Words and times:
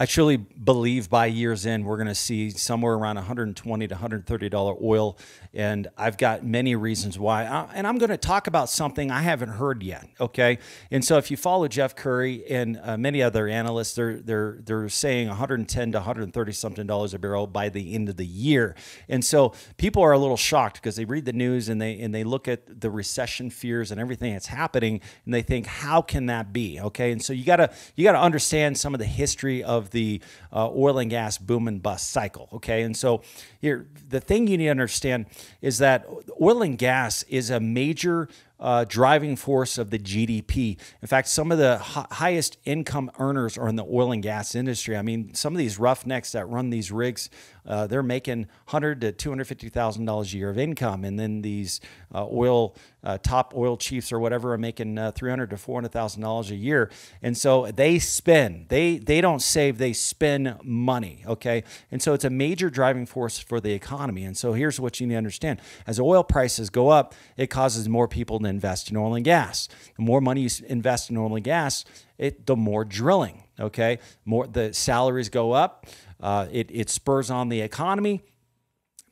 I 0.00 0.06
truly 0.06 0.38
believe 0.38 1.10
by 1.10 1.26
year's 1.26 1.66
end 1.66 1.84
we're 1.84 1.98
going 1.98 2.06
to 2.06 2.14
see 2.14 2.48
somewhere 2.48 2.94
around 2.94 3.16
120 3.16 3.86
to 3.86 3.94
130 3.94 4.48
dollar 4.48 4.74
oil, 4.82 5.18
and 5.52 5.88
I've 5.94 6.16
got 6.16 6.42
many 6.42 6.74
reasons 6.74 7.18
why. 7.18 7.42
And 7.74 7.86
I'm 7.86 7.98
going 7.98 8.08
to 8.08 8.16
talk 8.16 8.46
about 8.46 8.70
something 8.70 9.10
I 9.10 9.20
haven't 9.20 9.50
heard 9.50 9.82
yet. 9.82 10.08
Okay, 10.18 10.58
and 10.90 11.04
so 11.04 11.18
if 11.18 11.30
you 11.30 11.36
follow 11.36 11.68
Jeff 11.68 11.94
Currie 11.94 12.42
and 12.48 12.80
uh, 12.82 12.96
many 12.96 13.22
other 13.22 13.46
analysts, 13.46 13.94
they're 13.94 14.14
they're 14.20 14.56
they're 14.64 14.88
saying 14.88 15.28
110 15.28 15.92
to 15.92 15.98
130 15.98 16.52
something 16.52 16.86
dollars 16.86 17.12
a 17.12 17.18
barrel 17.18 17.46
by 17.46 17.68
the 17.68 17.94
end 17.94 18.08
of 18.08 18.16
the 18.16 18.26
year, 18.26 18.74
and 19.06 19.22
so 19.22 19.52
people 19.76 20.02
are 20.02 20.12
a 20.12 20.18
little 20.18 20.38
shocked 20.38 20.76
because 20.76 20.96
they 20.96 21.04
read 21.04 21.26
the 21.26 21.34
news 21.34 21.68
and 21.68 21.78
they 21.78 22.00
and 22.00 22.14
they 22.14 22.24
look 22.24 22.48
at 22.48 22.80
the 22.80 22.90
recession 22.90 23.50
fears 23.50 23.90
and 23.90 24.00
everything 24.00 24.32
that's 24.32 24.46
happening, 24.46 25.02
and 25.26 25.34
they 25.34 25.42
think, 25.42 25.66
how 25.66 26.00
can 26.00 26.24
that 26.24 26.54
be? 26.54 26.80
Okay, 26.80 27.12
and 27.12 27.22
so 27.22 27.34
you 27.34 27.44
gotta 27.44 27.70
you 27.96 28.02
gotta 28.02 28.18
understand 28.18 28.78
some 28.78 28.94
of 28.94 28.98
the 28.98 29.04
history 29.04 29.62
of 29.62 29.89
the 29.90 30.20
uh, 30.52 30.70
oil 30.70 30.98
and 30.98 31.10
gas 31.10 31.38
boom 31.38 31.68
and 31.68 31.82
bust 31.82 32.10
cycle. 32.10 32.48
Okay, 32.52 32.82
and 32.82 32.96
so 32.96 33.22
here 33.60 33.86
the 34.08 34.20
thing 34.20 34.46
you 34.46 34.58
need 34.58 34.64
to 34.64 34.70
understand 34.70 35.26
is 35.60 35.78
that 35.78 36.06
oil 36.40 36.62
and 36.62 36.78
gas 36.78 37.22
is 37.24 37.50
a 37.50 37.60
major 37.60 38.28
uh, 38.60 38.84
driving 38.86 39.36
force 39.36 39.78
of 39.78 39.90
the 39.90 39.98
GDP. 39.98 40.78
In 41.00 41.08
fact, 41.08 41.28
some 41.28 41.50
of 41.50 41.58
the 41.58 41.78
highest 41.78 42.58
income 42.64 43.10
earners 43.18 43.56
are 43.56 43.68
in 43.68 43.76
the 43.76 43.84
oil 43.84 44.12
and 44.12 44.22
gas 44.22 44.54
industry. 44.54 44.96
I 44.96 45.02
mean, 45.02 45.34
some 45.34 45.54
of 45.54 45.58
these 45.58 45.78
roughnecks 45.78 46.32
that 46.32 46.46
run 46.46 46.70
these 46.70 46.92
rigs, 46.92 47.30
uh, 47.66 47.86
they're 47.86 48.02
making 48.02 48.46
hundred 48.66 49.00
to 49.00 49.12
two 49.12 49.30
hundred 49.30 49.46
fifty 49.46 49.68
thousand 49.68 50.04
dollars 50.04 50.32
a 50.34 50.36
year 50.36 50.50
of 50.50 50.58
income, 50.58 51.04
and 51.04 51.18
then 51.18 51.42
these 51.42 51.80
uh, 52.14 52.26
oil 52.26 52.74
uh, 53.02 53.18
top 53.18 53.54
oil 53.56 53.76
chiefs 53.76 54.12
or 54.12 54.18
whatever 54.18 54.52
are 54.52 54.58
making 54.58 54.98
uh, 54.98 55.10
three 55.12 55.30
hundred 55.30 55.50
to 55.50 55.56
four 55.56 55.76
hundred 55.76 55.92
thousand 55.92 56.22
dollars 56.22 56.50
a 56.50 56.56
year, 56.56 56.90
and 57.22 57.36
so 57.36 57.70
they 57.70 57.98
spend. 57.98 58.68
They 58.68 58.98
they 58.98 59.20
don't 59.20 59.40
save. 59.40 59.78
They 59.78 59.92
spend 59.92 60.56
money. 60.62 61.24
Okay, 61.26 61.64
and 61.90 62.02
so 62.02 62.12
it's 62.12 62.24
a 62.24 62.30
major 62.30 62.70
driving 62.70 63.06
force 63.06 63.38
for 63.38 63.60
the 63.60 63.72
economy. 63.72 64.24
And 64.24 64.36
so 64.36 64.52
here's 64.52 64.78
what 64.80 65.00
you 65.00 65.06
need 65.06 65.14
to 65.14 65.18
understand: 65.18 65.60
as 65.86 65.98
oil 66.00 66.24
prices 66.24 66.70
go 66.70 66.88
up, 66.88 67.14
it 67.36 67.48
causes 67.48 67.88
more 67.88 68.08
people 68.08 68.38
to 68.40 68.46
invest 68.46 68.90
in 68.90 68.96
oil 68.96 69.14
and 69.14 69.24
gas. 69.24 69.68
The 69.96 70.02
more 70.02 70.20
money 70.20 70.42
you 70.42 70.50
invest 70.66 71.10
in 71.10 71.16
oil 71.16 71.34
and 71.34 71.44
gas, 71.44 71.84
it 72.18 72.46
the 72.46 72.56
more 72.56 72.84
drilling. 72.84 73.44
Okay, 73.58 73.98
more 74.24 74.46
the 74.46 74.72
salaries 74.72 75.28
go 75.28 75.52
up. 75.52 75.86
Uh, 76.20 76.46
it, 76.50 76.70
it 76.70 76.90
spurs 76.90 77.30
on 77.30 77.48
the 77.48 77.60
economy. 77.60 78.22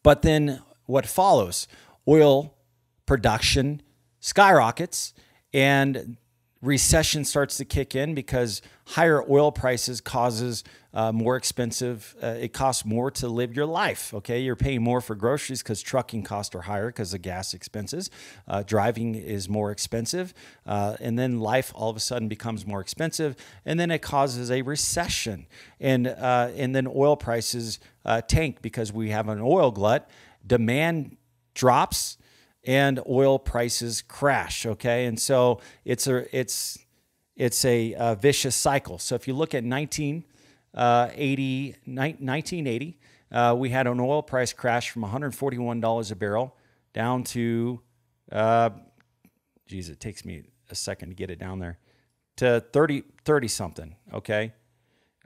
But 0.03 0.23
then 0.23 0.61
what 0.85 1.07
follows? 1.07 1.67
Oil 2.07 2.55
production 3.07 3.83
skyrockets 4.21 5.15
and 5.53 6.17
recession 6.61 7.25
starts 7.25 7.57
to 7.59 7.65
kick 7.65 7.95
in 7.95 8.15
because 8.15 8.63
higher 8.85 9.23
oil 9.31 9.53
prices 9.53 10.01
causes 10.01 10.65
uh, 10.93 11.13
more 11.13 11.37
expensive 11.37 12.17
uh, 12.23 12.29
it 12.41 12.53
costs 12.53 12.85
more 12.85 13.11
to 13.11 13.29
live 13.29 13.55
your 13.55 13.67
life 13.67 14.13
okay? 14.13 14.41
You're 14.41 14.57
paying 14.57 14.83
more 14.83 15.01
for 15.01 15.15
groceries 15.15 15.63
because 15.63 15.81
trucking 15.83 16.25
costs 16.25 16.55
are 16.55 16.63
higher 16.63 16.89
because 16.89 17.15
of 17.15 17.23
gas 17.23 17.55
expenses. 17.55 18.11
Uh, 18.49 18.63
driving 18.65 19.15
is 19.15 19.49
more 19.49 19.71
expensive 19.71 20.35
uh, 20.67 20.97
and 21.01 21.19
then 21.19 21.39
life 21.39 21.73
all 21.75 21.91
of 21.91 21.97
a 21.97 22.01
sudden 22.01 22.27
becomes 22.27 22.67
more 22.67 22.81
expensive 22.81 23.37
and 23.65 23.79
then 23.79 23.91
it 23.91 24.03
causes 24.03 24.51
a 24.51 24.63
recession. 24.63 25.47
And 25.79 26.09
uh, 26.09 26.51
and 26.57 26.75
then 26.75 26.89
oil 26.89 27.17
prices 27.17 27.79
uh, 28.05 28.23
tank 28.23 28.63
because 28.63 28.93
we 28.93 29.11
have 29.11 29.29
an 29.29 29.41
oil 29.41 29.71
glut. 29.71 30.11
Demand 30.47 31.17
drops 31.55 32.17
and 32.69 33.01
oil 33.09 33.39
prices 33.39 34.03
crash. 34.03 34.67
Okay, 34.67 35.07
and 35.07 35.19
so 35.19 35.61
it's 35.87 36.07
a 36.07 36.37
it's 36.39 36.79
it's 37.35 37.65
a, 37.65 37.95
a 37.99 38.15
vicious 38.15 38.55
cycle. 38.55 38.99
So 38.99 39.15
if 39.15 39.27
you 39.27 39.33
look 39.33 39.55
at 39.55 39.65
1980, 39.65 40.25
uh, 40.75 41.07
1980, 41.87 42.99
uh, 43.33 43.55
we 43.57 43.71
had 43.71 43.87
an 43.87 43.99
oil 43.99 44.23
price 44.23 44.53
crash 44.53 44.91
from 44.91 45.03
141 45.03 45.81
dollars 45.81 46.11
a 46.11 46.17
barrel 46.17 46.57
down 46.93 47.25
to, 47.25 47.81
uh, 48.33 48.71
geez, 49.67 49.89
it 49.89 49.99
takes 49.99 50.27
me 50.27 50.43
a 50.69 50.75
second 50.75 51.09
to 51.09 51.15
get 51.15 51.31
it 51.31 51.39
down 51.39 51.61
there 51.61 51.79
to 52.37 52.61
30 52.73 53.03
30 53.25 53.49
something. 53.49 53.97
Okay, 54.13 54.53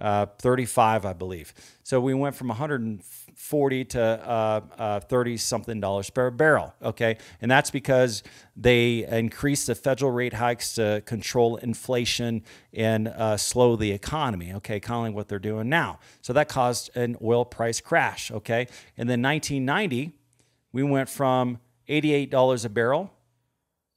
uh, 0.03 0.27
35, 0.41 1.07
I 1.07 1.13
believe. 1.13 1.55
So 1.85 2.01
we 2.01 2.13
went 2.13 2.35
from 2.35 2.49
140 2.49 3.85
to 3.85 4.03
uh, 4.03 4.61
uh, 4.77 5.01
30 5.01 5.37
something 5.37 5.81
dollars 5.81 6.11
per 6.11 6.31
barrel. 6.31 6.75
Okay. 6.83 7.19
And 7.41 7.49
that's 7.49 7.71
because 7.71 8.25
they 8.57 9.07
increased 9.07 9.69
the 9.69 9.77
federal 9.77 10.11
rate 10.11 10.35
hikes 10.35 10.75
to 10.75 11.03
control 11.07 11.57
inflation 11.57 12.43
and 12.75 13.09
uh, 13.09 13.37
slow 13.37 13.77
the 13.77 13.93
economy. 13.93 14.53
Okay. 14.55 14.81
Kind 14.81 15.09
of 15.09 15.15
what 15.15 15.29
they're 15.29 15.39
doing 15.39 15.69
now. 15.69 16.01
So 16.21 16.33
that 16.33 16.49
caused 16.49 16.95
an 16.97 17.17
oil 17.23 17.45
price 17.45 17.81
crash. 17.81 18.33
Okay. 18.33 18.67
And 18.99 19.09
then 19.09 19.23
1990, 19.23 20.13
we 20.73 20.83
went 20.83 21.09
from 21.09 21.61
$88 21.89 22.65
a 22.65 22.69
barrel 22.69 23.13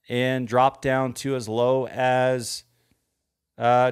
and 0.07 0.47
dropped 0.47 0.83
down 0.83 1.13
to 1.13 1.35
as 1.35 1.49
low 1.49 1.87
as 1.87 2.63
uh, 3.57 3.91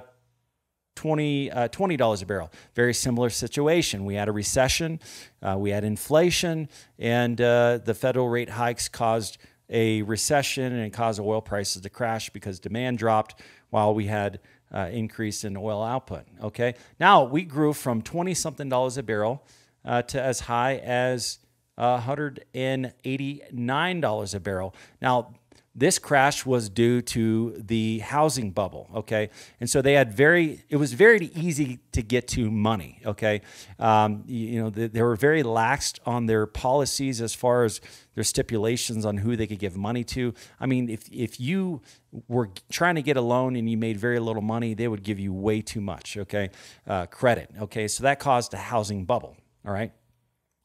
20 0.96 1.52
uh, 1.52 1.68
$20 1.70 2.22
a 2.22 2.26
barrel. 2.26 2.52
Very 2.76 2.94
similar 2.94 3.30
situation. 3.30 4.06
We 4.06 4.16
had 4.16 4.28
a 4.28 4.32
recession, 4.32 5.00
uh, 5.42 5.56
we 5.58 5.72
had 5.72 5.84
inflation, 5.84 6.70
and 7.00 7.40
uh, 7.42 7.80
the 7.84 7.94
federal 7.94 8.30
rate 8.30 8.50
hikes 8.50 8.88
caused 8.88 9.38
a 9.70 10.02
recession 10.04 10.74
and 10.74 10.94
caused 10.94 11.20
oil 11.20 11.42
prices 11.42 11.82
to 11.82 11.90
crash 11.90 12.30
because 12.30 12.60
demand 12.60 12.98
dropped 12.98 13.42
while 13.70 13.94
we 13.94 14.08
had 14.08 14.40
uh, 14.74 14.90
increase 14.92 15.44
in 15.44 15.58
oil 15.58 15.84
output. 15.84 16.26
Okay, 16.42 16.76
now 17.00 17.24
we 17.24 17.44
grew 17.44 17.74
from 17.74 18.02
20 18.02 18.34
something 18.34 18.70
dollars 18.70 18.98
a 18.98 19.04
barrel 19.04 19.46
uh, 19.86 20.02
to 20.04 20.22
as 20.22 20.42
high 20.42 20.78
as 20.78 21.40
$189 21.78 24.36
a 24.36 24.40
barrel. 24.40 24.74
Now 25.02 25.34
this 25.76 25.98
crash 25.98 26.46
was 26.46 26.70
due 26.70 27.02
to 27.02 27.56
the 27.58 28.00
housing 28.00 28.52
bubble 28.52 28.90
okay? 28.96 29.30
And 29.60 29.70
so 29.70 29.82
they 29.82 29.94
had 29.94 30.14
very 30.14 30.64
it 30.70 30.78
was 30.78 30.94
very 30.94 31.28
easy 31.36 31.80
to 31.94 32.04
get 32.04 32.28
to 32.30 32.52
money 32.52 33.00
okay? 33.06 33.42
Um, 33.80 34.24
you, 34.28 34.62
know 34.62 34.70
they, 34.70 34.88
they, 34.88 35.02
were 35.02 35.16
very 35.16 35.42
laxed 35.42 36.00
on 36.06 36.28
their 36.28 36.46
policies 36.46 37.22
as 37.22 37.34
far 37.34 37.64
as 37.64 37.82
their 38.14 38.24
stipulations 38.24 39.06
on 39.06 39.18
who 39.18 39.36
they 39.36 39.48
could 39.48 39.60
give 39.60 39.76
money 39.76 40.04
to. 40.04 40.34
I 40.60 40.68
mean 40.68 40.90
if, 40.90 41.10
if 41.12 41.40
you 41.40 41.82
were 42.28 42.50
trying 42.72 42.96
to 42.96 43.02
get 43.02 43.18
a 43.18 43.22
loan 43.22 43.56
and 43.56 43.68
you 43.68 43.78
made 43.78 43.98
very 43.98 44.20
little 44.20 44.44
money 44.44 44.76
they 44.76 44.88
would 44.88 45.04
give 45.04 45.20
you 45.20 45.34
way 45.34 45.62
too 45.62 45.82
much 45.82 46.18
okay? 46.18 46.50
Uh, 46.86 47.08
credit 47.08 47.50
okay? 47.62 47.88
So 47.88 48.04
that 48.04 48.20
caused 48.20 48.54
a 48.54 48.58
housing 48.58 49.06
bubble 49.06 49.36
all 49.66 49.74
right? 49.74 49.92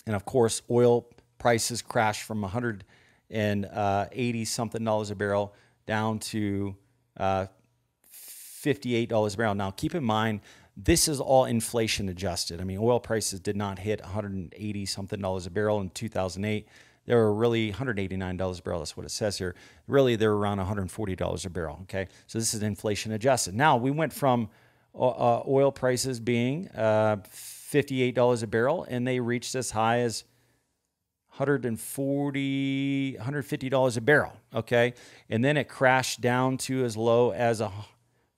And 0.07 0.15
of 0.15 0.27
course 0.27 0.61
oil 0.71 1.07
prices 1.39 1.81
crashed 1.81 2.25
from 2.25 2.43
100 2.43 2.85
and 3.31 3.67
uh, 3.67 4.07
80 4.13 4.45
something 4.45 4.85
dollars 4.85 5.11
a 5.11 5.15
barrel 5.15 5.55
down 5.87 6.19
to 6.19 6.77
uh, 7.17 7.47
$58 8.13 9.35
a 9.35 9.37
barrel. 9.37 9.55
Now, 9.55 9.71
keep 9.71 9.95
in 9.95 10.05
mind, 10.05 10.41
this 10.77 11.09
is 11.09 11.21
all 11.21 11.45
inflation 11.45 12.09
adjusted. 12.09 12.61
I 12.61 12.65
mean, 12.65 12.79
oil 12.81 13.01
prices 13.01 13.41
did 13.41 13.57
not 13.57 13.81
hit 13.81 14.01
180 14.01 14.87
something 14.87 15.21
dollars 15.21 15.47
a 15.47 15.51
barrel 15.51 15.81
in 15.81 15.91
2008. 15.91 16.69
They 17.07 17.15
were 17.15 17.33
really 17.33 17.73
$189 17.73 18.59
a 18.59 18.63
barrel. 18.63 18.81
That's 18.81 18.97
what 18.97 19.07
it 19.07 19.11
says 19.11 19.39
here. 19.39 19.55
Really, 19.87 20.15
they're 20.15 20.33
around 20.33 20.59
$140 20.59 21.47
a 21.47 21.51
barrel. 21.51 21.79
Okay, 21.83 22.07
so 22.27 22.39
this 22.39 22.55
is 22.55 22.63
inflation 22.63 23.13
adjusted. 23.13 23.55
Now 23.55 23.77
we 23.77 23.91
went 23.91 24.13
from 24.13 24.51
uh, 24.95 25.09
uh 25.09 25.43
oil 25.49 25.73
prices 25.73 26.21
being 26.21 26.69
uh, 26.69 27.17
$58 27.33 28.43
a 28.43 28.47
barrel, 28.47 28.87
and 28.89 29.07
they 29.07 29.21
reached 29.21 29.55
as 29.55 29.71
high 29.71 30.01
as 30.01 30.25
140 31.39 33.17
$150 33.21 33.97
a 33.97 34.01
barrel 34.01 34.33
okay? 34.55 34.95
And 35.29 35.45
then 35.45 35.57
it 35.57 35.69
crashed 35.69 36.21
down 36.21 36.59
to 36.59 36.85
as 36.85 36.97
low 36.97 37.33
as 37.33 37.61
a 37.61 37.71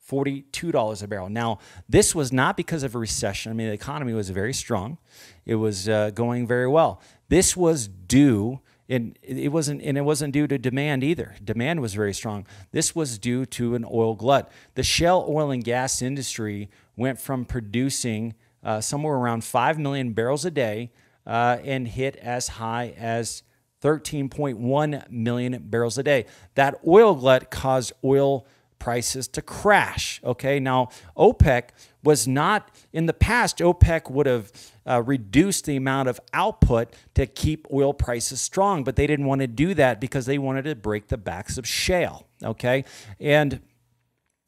$42 0.08 1.02
a 1.02 1.08
barrel. 1.08 1.28
Now 1.28 1.58
this 1.88 2.14
was 2.14 2.32
not 2.32 2.56
because 2.56 2.82
of 2.82 2.94
a 2.94 2.98
recession. 2.98 3.50
I 3.50 3.54
mean 3.54 3.68
the 3.68 3.74
economy 3.74 4.12
was 4.12 4.30
very 4.30 4.52
strong. 4.52 4.98
It 5.46 5.56
was 5.56 5.88
uh, 5.88 6.10
going 6.10 6.46
very 6.46 6.68
well. 6.68 7.00
This 7.28 7.56
was 7.56 7.86
due 7.88 8.60
and 8.88 9.16
it 9.22 9.52
wasn't 9.52 9.82
and 9.82 9.96
it 9.96 10.00
wasn't 10.00 10.32
due 10.32 10.48
to 10.48 10.58
demand 10.58 11.04
either. 11.04 11.36
Demand 11.42 11.80
was 11.80 11.94
very 11.94 12.12
strong. 12.12 12.44
This 12.72 12.94
was 12.94 13.18
due 13.18 13.46
to 13.46 13.76
an 13.76 13.84
oil 13.84 14.16
glut. 14.16 14.50
The 14.74 14.82
shale 14.82 15.24
oil 15.28 15.52
and 15.52 15.62
gas 15.62 16.02
industry 16.02 16.70
went 16.96 17.20
from 17.20 17.44
producing 17.44 18.34
uh, 18.64 18.80
somewhere 18.80 19.14
around 19.14 19.44
5 19.44 19.78
million 19.78 20.12
barrels 20.12 20.44
a 20.44 20.50
day 20.50 20.90
uh, 21.26 21.58
and 21.64 21.88
hit 21.88 22.16
as 22.16 22.48
high 22.48 22.94
as 22.98 23.42
13.1 23.82 25.10
million 25.10 25.62
barrels 25.62 25.96
a 25.98 26.02
day. 26.02 26.26
That 26.54 26.80
oil 26.86 27.14
glut 27.14 27.50
caused 27.50 27.92
oil 28.04 28.46
prices 28.78 29.28
to 29.28 29.42
crash. 29.42 30.20
Okay, 30.24 30.58
now 30.58 30.88
OPEC 31.16 31.68
was 32.02 32.26
not, 32.26 32.70
in 32.92 33.06
the 33.06 33.12
past, 33.12 33.58
OPEC 33.58 34.10
would 34.10 34.26
have 34.26 34.50
uh, 34.86 35.02
reduced 35.02 35.66
the 35.66 35.76
amount 35.76 36.08
of 36.08 36.18
output 36.32 36.94
to 37.14 37.26
keep 37.26 37.66
oil 37.72 37.92
prices 37.92 38.40
strong, 38.40 38.82
but 38.82 38.96
they 38.96 39.06
didn't 39.06 39.26
want 39.26 39.42
to 39.42 39.46
do 39.46 39.74
that 39.74 40.00
because 40.00 40.26
they 40.26 40.38
wanted 40.38 40.64
to 40.64 40.74
break 40.74 41.08
the 41.08 41.18
backs 41.18 41.58
of 41.58 41.66
shale. 41.66 42.26
Okay, 42.42 42.84
and 43.20 43.60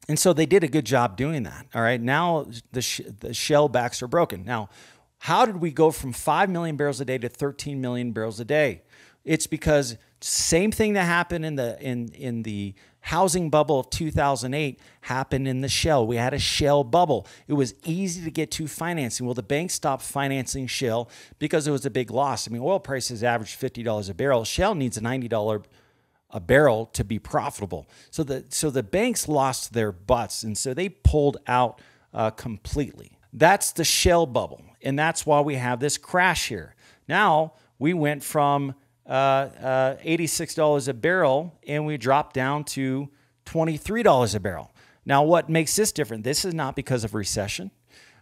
And 0.09 0.19
so 0.19 0.33
they 0.33 0.45
did 0.45 0.63
a 0.63 0.67
good 0.67 0.85
job 0.85 1.15
doing 1.15 1.43
that. 1.43 1.67
All 1.73 1.81
right. 1.81 2.01
Now 2.01 2.47
the, 2.71 2.81
sh- 2.81 3.01
the 3.19 3.33
shale 3.33 3.69
backs 3.69 4.01
are 4.01 4.07
broken. 4.07 4.43
Now, 4.43 4.69
how 5.23 5.45
did 5.45 5.61
we 5.61 5.71
go 5.71 5.89
from 5.89 6.11
5 6.11 6.49
million 6.49 6.75
barrels 6.75 6.99
a 6.99 7.05
day 7.05 7.17
to 7.17 7.29
13 7.29 7.79
million 7.79 8.11
barrels 8.11 8.41
a 8.41 8.45
day? 8.45 8.81
It's 9.23 9.47
because 9.47 9.95
same 10.19 10.69
thing 10.69 10.93
that 10.93 11.05
happened 11.05 11.45
in 11.45 11.55
the 11.55 11.81
in 11.81 12.09
in 12.09 12.43
the 12.43 12.73
housing 12.99 13.49
bubble 13.49 13.79
of 13.79 13.89
2008 13.89 14.81
happened 14.99 15.47
in 15.47 15.61
the 15.61 15.69
shale. 15.69 16.05
We 16.05 16.17
had 16.17 16.33
a 16.33 16.39
shale 16.39 16.83
bubble. 16.83 17.25
It 17.47 17.53
was 17.53 17.73
easy 17.85 18.21
to 18.25 18.31
get 18.31 18.51
to 18.51 18.67
financing. 18.67 19.25
Well, 19.25 19.33
the 19.33 19.43
banks 19.43 19.73
stopped 19.73 20.03
financing 20.03 20.67
shale 20.67 21.09
because 21.39 21.67
it 21.67 21.71
was 21.71 21.85
a 21.85 21.89
big 21.89 22.11
loss. 22.11 22.45
I 22.45 22.51
mean, 22.51 22.61
oil 22.61 22.81
prices 22.81 23.23
averaged 23.23 23.57
$50 23.57 24.09
a 24.09 24.13
barrel. 24.13 24.43
Shale 24.43 24.75
needs 24.75 24.97
a 24.97 25.01
$90 25.01 25.63
a 26.31 26.39
barrel 26.41 26.87
to 26.87 27.05
be 27.05 27.17
profitable. 27.17 27.87
So 28.11 28.25
the 28.25 28.43
so 28.49 28.69
the 28.69 28.83
banks 28.83 29.29
lost 29.29 29.71
their 29.71 29.93
butts, 29.93 30.43
and 30.43 30.57
so 30.57 30.73
they 30.73 30.89
pulled 30.89 31.37
out 31.47 31.79
uh, 32.13 32.31
completely. 32.31 33.17
That's 33.33 33.71
the 33.71 33.83
shale 33.83 34.25
bubble, 34.25 34.61
and 34.81 34.97
that's 34.97 35.25
why 35.25 35.41
we 35.41 35.55
have 35.55 35.79
this 35.79 35.97
crash 35.97 36.47
here. 36.47 36.75
Now 37.07 37.53
we 37.79 37.93
went 37.93 38.23
from 38.23 38.75
uh, 39.05 39.09
uh, 39.09 39.97
$86 39.97 40.87
a 40.87 40.93
barrel 40.93 41.59
and 41.67 41.85
we 41.85 41.97
dropped 41.97 42.33
down 42.33 42.63
to 42.63 43.09
$23 43.45 44.35
a 44.35 44.39
barrel. 44.39 44.71
Now, 45.05 45.23
what 45.23 45.49
makes 45.49 45.75
this 45.75 45.91
different? 45.91 46.23
This 46.23 46.45
is 46.45 46.53
not 46.53 46.75
because 46.75 47.03
of 47.03 47.13
recession. 47.13 47.71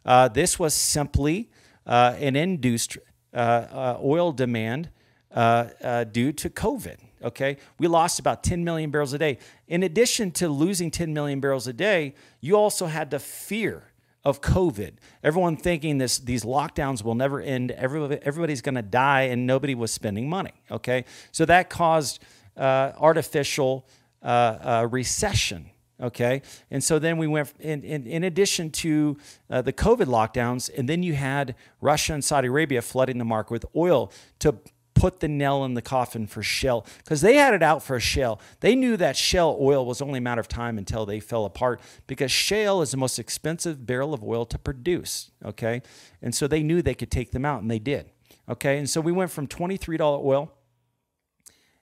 Uh, 0.04 0.28
this 0.28 0.58
was 0.58 0.74
simply 0.74 1.52
uh, 1.86 2.16
an 2.18 2.36
induced 2.36 2.98
uh, 3.34 3.38
uh, 3.38 4.00
oil 4.04 4.32
demand 4.32 4.90
due 5.32 6.32
to 6.34 6.50
COVID. 6.50 6.98
Okay, 7.24 7.58
we 7.78 7.88
lost 7.88 8.20
about 8.20 8.44
10 8.44 8.64
million 8.64 8.90
barrels 8.90 9.14
a 9.14 9.20
day. 9.20 9.38
In 9.68 9.84
addition 9.84 10.32
to 10.32 10.50
losing 10.50 10.90
10 10.90 11.14
million 11.14 11.40
barrels 11.40 11.68
a 11.68 11.74
day, 11.74 12.16
you 12.40 12.58
also 12.58 12.88
had 12.88 13.12
the 13.12 13.20
fear 13.20 13.91
of 14.24 14.42
COVID. 14.42 14.94
Everyone 15.24 15.58
thinking 15.58 15.98
this 15.98 16.20
these 16.20 16.44
lockdowns 16.44 17.04
will 17.04 17.16
never 17.16 17.42
end. 17.42 17.72
Everybody, 17.72 18.20
everybody's 18.24 18.62
going 18.62 18.76
to 18.76 18.82
die, 18.82 19.24
and 19.24 19.48
nobody 19.48 19.76
was 19.76 19.92
spending 19.92 20.30
money. 20.30 20.54
Okay, 20.70 21.06
so 21.32 21.46
that 21.46 21.70
caused 21.70 22.20
uh, 22.58 22.92
artificial 22.98 23.88
uh, 24.22 24.26
uh, 24.26 24.88
recession. 24.90 25.72
Okay, 26.02 26.42
and 26.72 26.84
so 26.84 26.98
then 27.00 27.18
we 27.18 27.28
went 27.28 27.54
in. 27.60 27.84
In, 27.84 28.08
in 28.08 28.24
addition 28.24 28.72
to 28.72 29.18
uh, 29.50 29.62
the 29.62 29.74
COVID 29.74 30.06
lockdowns, 30.06 30.70
and 30.76 30.88
then 30.88 31.04
you 31.04 31.14
had 31.14 31.56
Russia 31.80 32.14
and 32.14 32.24
Saudi 32.24 32.48
Arabia 32.48 32.82
flooding 32.82 33.18
the 33.18 33.26
market 33.26 33.52
with 33.52 33.66
oil 33.76 34.12
to 34.40 34.56
put 34.94 35.20
the 35.20 35.28
nail 35.28 35.64
in 35.66 35.74
the 35.74 35.82
coffin 35.82 36.28
for 36.28 36.44
shale 36.44 36.86
because 36.98 37.22
they 37.22 37.36
had 37.36 37.54
it 37.54 37.64
out 37.64 37.84
for 37.84 38.00
shale. 38.00 38.40
They 38.60 38.76
knew 38.76 38.98
that 38.98 39.16
shale 39.16 39.58
oil 39.60 39.86
was 39.86 40.02
only 40.02 40.20
a 40.20 40.22
matter 40.22 40.42
of 40.42 40.48
time 40.48 40.78
until 40.78 41.06
they 41.06 41.20
fell 41.20 41.46
apart 41.46 41.82
because 42.08 42.32
shale 42.32 42.82
is 42.82 42.92
the 42.92 42.98
most 42.98 43.18
expensive 43.18 43.86
barrel 43.86 44.14
of 44.14 44.24
oil 44.24 44.46
to 44.46 44.58
produce. 44.58 45.32
Okay. 45.44 45.82
And 46.22 46.36
so 46.36 46.48
they 46.48 46.64
knew 46.64 46.82
they 46.82 46.94
could 46.94 47.12
take 47.12 47.32
them 47.32 47.46
out 47.46 47.62
and 47.62 47.72
they 47.72 47.80
did. 47.80 48.10
Okay. 48.50 48.78
And 48.78 48.90
so 48.90 49.02
we 49.02 49.12
went 49.12 49.32
from 49.32 49.48
$23 49.48 50.00
oil 50.24 50.52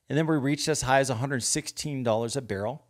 and 0.10 0.18
then 0.18 0.26
we 0.26 0.38
reached 0.38 0.68
as 0.68 0.82
high 0.82 1.00
as 1.00 1.10
$116 1.10 2.36
a 2.36 2.42
barrel. 2.42 2.86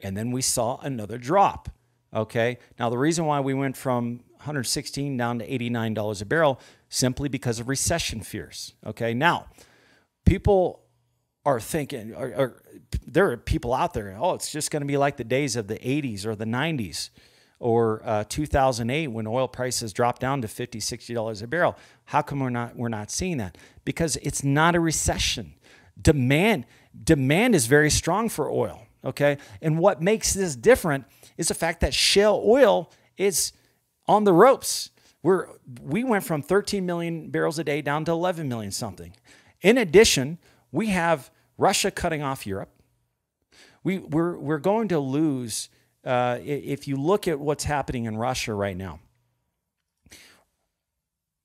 And 0.00 0.16
then 0.16 0.32
we 0.32 0.42
saw 0.42 0.78
another 0.80 1.16
drop. 1.16 1.68
Okay. 2.14 2.58
Now, 2.78 2.90
the 2.90 2.98
reason 2.98 3.24
why 3.24 3.40
we 3.40 3.54
went 3.54 3.76
from 3.76 4.24
116 4.36 5.16
down 5.16 5.38
to 5.38 5.48
$89 5.48 6.20
a 6.20 6.24
barrel 6.24 6.60
simply 6.92 7.26
because 7.26 7.58
of 7.58 7.68
recession 7.68 8.20
fears. 8.20 8.74
Okay. 8.86 9.14
Now, 9.14 9.46
people 10.26 10.82
are 11.44 11.58
thinking, 11.58 12.14
or, 12.14 12.26
or 12.36 12.62
there 13.06 13.30
are 13.30 13.38
people 13.38 13.72
out 13.72 13.94
there, 13.94 14.14
oh, 14.20 14.34
it's 14.34 14.52
just 14.52 14.70
going 14.70 14.82
to 14.82 14.86
be 14.86 14.98
like 14.98 15.16
the 15.16 15.24
days 15.24 15.56
of 15.56 15.68
the 15.68 15.76
80s 15.76 16.26
or 16.26 16.36
the 16.36 16.44
90s 16.44 17.08
or 17.58 18.02
uh, 18.04 18.24
2008 18.28 19.06
when 19.08 19.26
oil 19.26 19.48
prices 19.48 19.94
dropped 19.94 20.20
down 20.20 20.42
to 20.42 20.48
50 20.48 20.80
60 20.80 21.14
dollars 21.14 21.42
a 21.42 21.46
barrel 21.46 21.76
how 22.06 22.20
come 22.20 22.40
we're 22.40 22.50
not 22.50 22.74
we're 22.74 22.88
not 22.88 23.08
seeing 23.08 23.36
that 23.36 23.56
because 23.84 24.16
it's 24.16 24.42
not 24.42 24.74
a 24.74 24.80
recession 24.80 25.54
demand 26.00 26.66
demand 27.04 27.54
is 27.54 27.66
very 27.66 27.88
strong 27.88 28.28
for 28.28 28.50
oil 28.50 28.84
okay 29.04 29.38
and 29.60 29.78
what 29.78 30.02
makes 30.02 30.34
this 30.34 30.56
different 30.56 31.04
is 31.36 31.46
the 31.46 31.54
fact 31.54 31.82
that 31.82 31.94
shale 31.94 32.42
oil 32.44 32.90
is 33.16 33.52
on 34.08 34.24
the 34.24 34.32
ropes 34.32 34.90
we're, 35.22 35.46
we 35.82 36.04
went 36.04 36.24
from 36.24 36.42
13 36.42 36.84
million 36.84 37.30
barrels 37.30 37.58
a 37.58 37.64
day 37.64 37.80
down 37.80 38.04
to 38.06 38.12
11 38.12 38.48
million 38.48 38.72
something. 38.72 39.14
In 39.60 39.78
addition, 39.78 40.38
we 40.72 40.88
have 40.88 41.30
Russia 41.56 41.90
cutting 41.90 42.22
off 42.22 42.46
Europe. 42.46 42.70
We, 43.84 43.98
we're, 43.98 44.36
we're 44.36 44.58
going 44.58 44.88
to 44.88 44.98
lose, 44.98 45.68
uh, 46.04 46.38
if 46.42 46.88
you 46.88 46.96
look 46.96 47.28
at 47.28 47.38
what's 47.38 47.64
happening 47.64 48.06
in 48.06 48.16
Russia 48.16 48.54
right 48.54 48.76
now, 48.76 49.00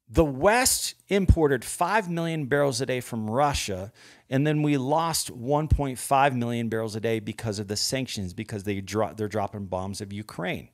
the 0.10 0.26
West 0.26 0.96
imported 1.10 1.66
5 1.66 2.10
million 2.10 2.46
barrels 2.46 2.80
a 2.80 2.86
day 2.86 3.02
from 3.02 3.30
Russia, 3.30 3.92
and 4.30 4.48
then 4.48 4.64
we 4.64 4.78
lost 4.78 5.38
1.5 5.38 6.36
million 6.36 6.70
barrels 6.70 6.96
a 6.96 7.02
day 7.02 7.20
because 7.20 7.60
of 7.60 7.68
the 7.68 7.76
sanctions, 7.76 8.34
because 8.34 8.64
they 8.64 8.80
dro- 8.80 9.14
they're 9.14 9.28
dropping 9.28 9.66
bombs 9.66 10.00
of 10.00 10.14
Ukraine. 10.14 10.70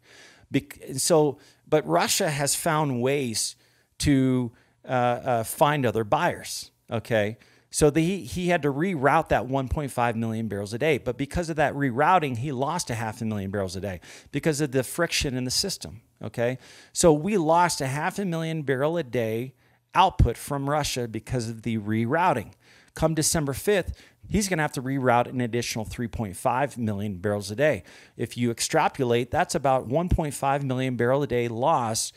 So 0.97 1.39
but 1.67 1.87
Russia 1.87 2.29
has 2.29 2.55
found 2.55 3.01
ways 3.01 3.55
to 3.99 4.51
uh, 4.85 4.91
uh, 4.91 5.43
find 5.43 5.85
other 5.85 6.03
buyers. 6.03 6.71
Okay. 6.91 7.37
So 7.71 7.89
the, 7.89 8.01
he, 8.01 8.19
he 8.19 8.49
had 8.49 8.61
to 8.61 8.71
reroute 8.71 9.29
that 9.29 9.47
1.5 9.47 10.15
million 10.15 10.47
barrels 10.47 10.73
a 10.73 10.77
day. 10.77 10.99
But 10.99 11.17
because 11.17 11.49
of 11.49 11.55
that 11.55 11.73
rerouting, 11.73 12.37
he 12.37 12.51
lost 12.51 12.91
a 12.91 12.93
half 12.93 13.21
a 13.21 13.25
million 13.25 13.49
barrels 13.49 13.75
a 13.75 13.81
day 13.81 14.01
because 14.31 14.61
of 14.61 14.71
the 14.71 14.83
friction 14.83 15.35
in 15.35 15.45
the 15.45 15.51
system. 15.51 16.01
Okay. 16.23 16.59
So 16.91 17.11
we 17.11 17.37
lost 17.37 17.81
a 17.81 17.87
half 17.87 18.19
a 18.19 18.25
million 18.25 18.61
barrel 18.61 18.97
a 18.97 19.03
day 19.03 19.55
output 19.95 20.37
from 20.37 20.69
Russia 20.69 21.07
because 21.07 21.49
of 21.49 21.63
the 21.63 21.79
rerouting. 21.79 22.51
Come 22.95 23.15
December 23.15 23.53
5th, 23.53 23.93
he's 24.27 24.47
going 24.47 24.57
to 24.57 24.63
have 24.63 24.71
to 24.73 24.81
reroute 24.81 25.27
an 25.27 25.41
additional 25.41 25.85
3.5 25.85 26.77
million 26.77 27.17
barrels 27.17 27.49
a 27.51 27.55
day. 27.55 27.83
If 28.17 28.37
you 28.37 28.51
extrapolate, 28.51 29.31
that's 29.31 29.55
about 29.55 29.89
1.5 29.89 30.63
million 30.63 30.95
barrel 30.95 31.23
a 31.23 31.27
day 31.27 31.47
loss 31.47 32.13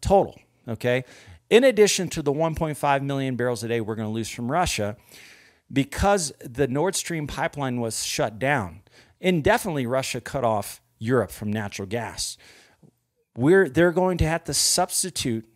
total. 0.00 0.40
Okay. 0.66 1.04
In 1.50 1.64
addition 1.64 2.08
to 2.10 2.22
the 2.22 2.32
1.5 2.32 3.02
million 3.02 3.36
barrels 3.36 3.64
a 3.64 3.68
day 3.68 3.80
we're 3.80 3.94
going 3.94 4.08
to 4.08 4.12
lose 4.12 4.28
from 4.28 4.50
Russia, 4.50 4.96
because 5.72 6.32
the 6.40 6.66
Nord 6.66 6.94
Stream 6.94 7.26
pipeline 7.26 7.80
was 7.80 8.04
shut 8.04 8.38
down, 8.38 8.80
indefinitely 9.20 9.86
Russia 9.86 10.20
cut 10.20 10.44
off 10.44 10.80
Europe 10.98 11.30
from 11.30 11.52
natural 11.52 11.86
gas. 11.86 12.36
We're, 13.36 13.68
they're 13.68 13.92
going 13.92 14.18
to 14.18 14.26
have 14.26 14.44
to 14.44 14.54
substitute 14.54 15.48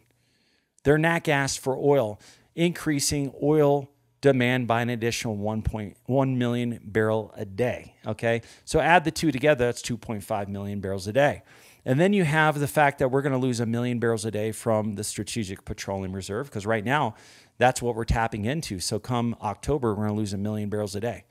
their 0.85 0.99
nat 0.99 1.21
gas 1.21 1.57
for 1.57 1.77
oil, 1.77 2.21
increasing 2.55 3.33
oil 3.43 3.91
demand 4.23 4.67
by 4.67 4.81
an 4.81 4.89
additional 4.89 5.37
1.1 5.37 6.37
million 6.37 6.81
barrel 6.83 7.35
a 7.37 7.45
day. 7.45 7.95
Okay, 8.07 8.41
so 8.65 8.81
add 8.81 9.05
the 9.05 9.11
two 9.11 9.31
together, 9.31 9.67
that's 9.67 9.83
2.5 9.83 10.49
million 10.49 10.81
barrels 10.81 11.07
a 11.07 11.13
day. 11.13 11.43
And 11.85 12.01
then 12.01 12.13
you 12.13 12.25
have 12.25 12.61
the 12.61 12.69
fact 12.69 13.01
that 13.01 13.11
we're 13.11 13.23
going 13.23 13.33
to 13.33 13.39
lose 13.39 13.59
a 13.59 13.67
million 13.67 13.99
barrels 13.99 14.25
a 14.25 14.31
day 14.31 14.53
from 14.53 14.95
the 14.95 15.03
Strategic 15.03 15.65
Petroleum 15.65 16.15
Reserve, 16.15 16.47
because 16.47 16.65
right 16.65 16.85
now 16.85 17.17
that's 17.59 17.83
what 17.83 17.97
we're 17.97 18.05
tapping 18.05 18.45
into. 18.45 18.79
So 18.79 19.01
come 19.01 19.37
October, 19.43 19.91
we're 19.91 20.07
going 20.07 20.09
to 20.09 20.15
lose 20.15 20.33
a 20.33 20.39
million 20.39 20.71
barrels 20.71 20.95
a 20.95 21.01
day. 21.01 21.25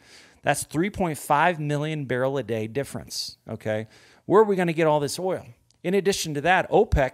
That's 0.44 0.66
3.5 0.66 1.60
million 1.60 2.06
barrel 2.06 2.38
a 2.38 2.44
day 2.44 2.68
difference. 2.68 3.38
Okay, 3.50 3.88
where 4.26 4.42
are 4.42 4.46
we 4.46 4.58
going 4.58 4.68
to 4.68 4.74
get 4.74 4.88
all 4.88 5.00
this 5.00 5.18
oil? 5.18 5.46
In 5.84 5.94
addition 5.94 6.34
to 6.34 6.42
that, 6.42 6.70
OPEC, 6.70 7.12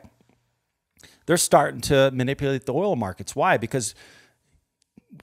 they're 1.27 1.37
starting 1.37 1.81
to 1.81 2.09
manipulate 2.11 2.65
the 2.65 2.73
oil 2.73 2.95
markets. 2.95 3.35
Why? 3.35 3.57
Because 3.57 3.93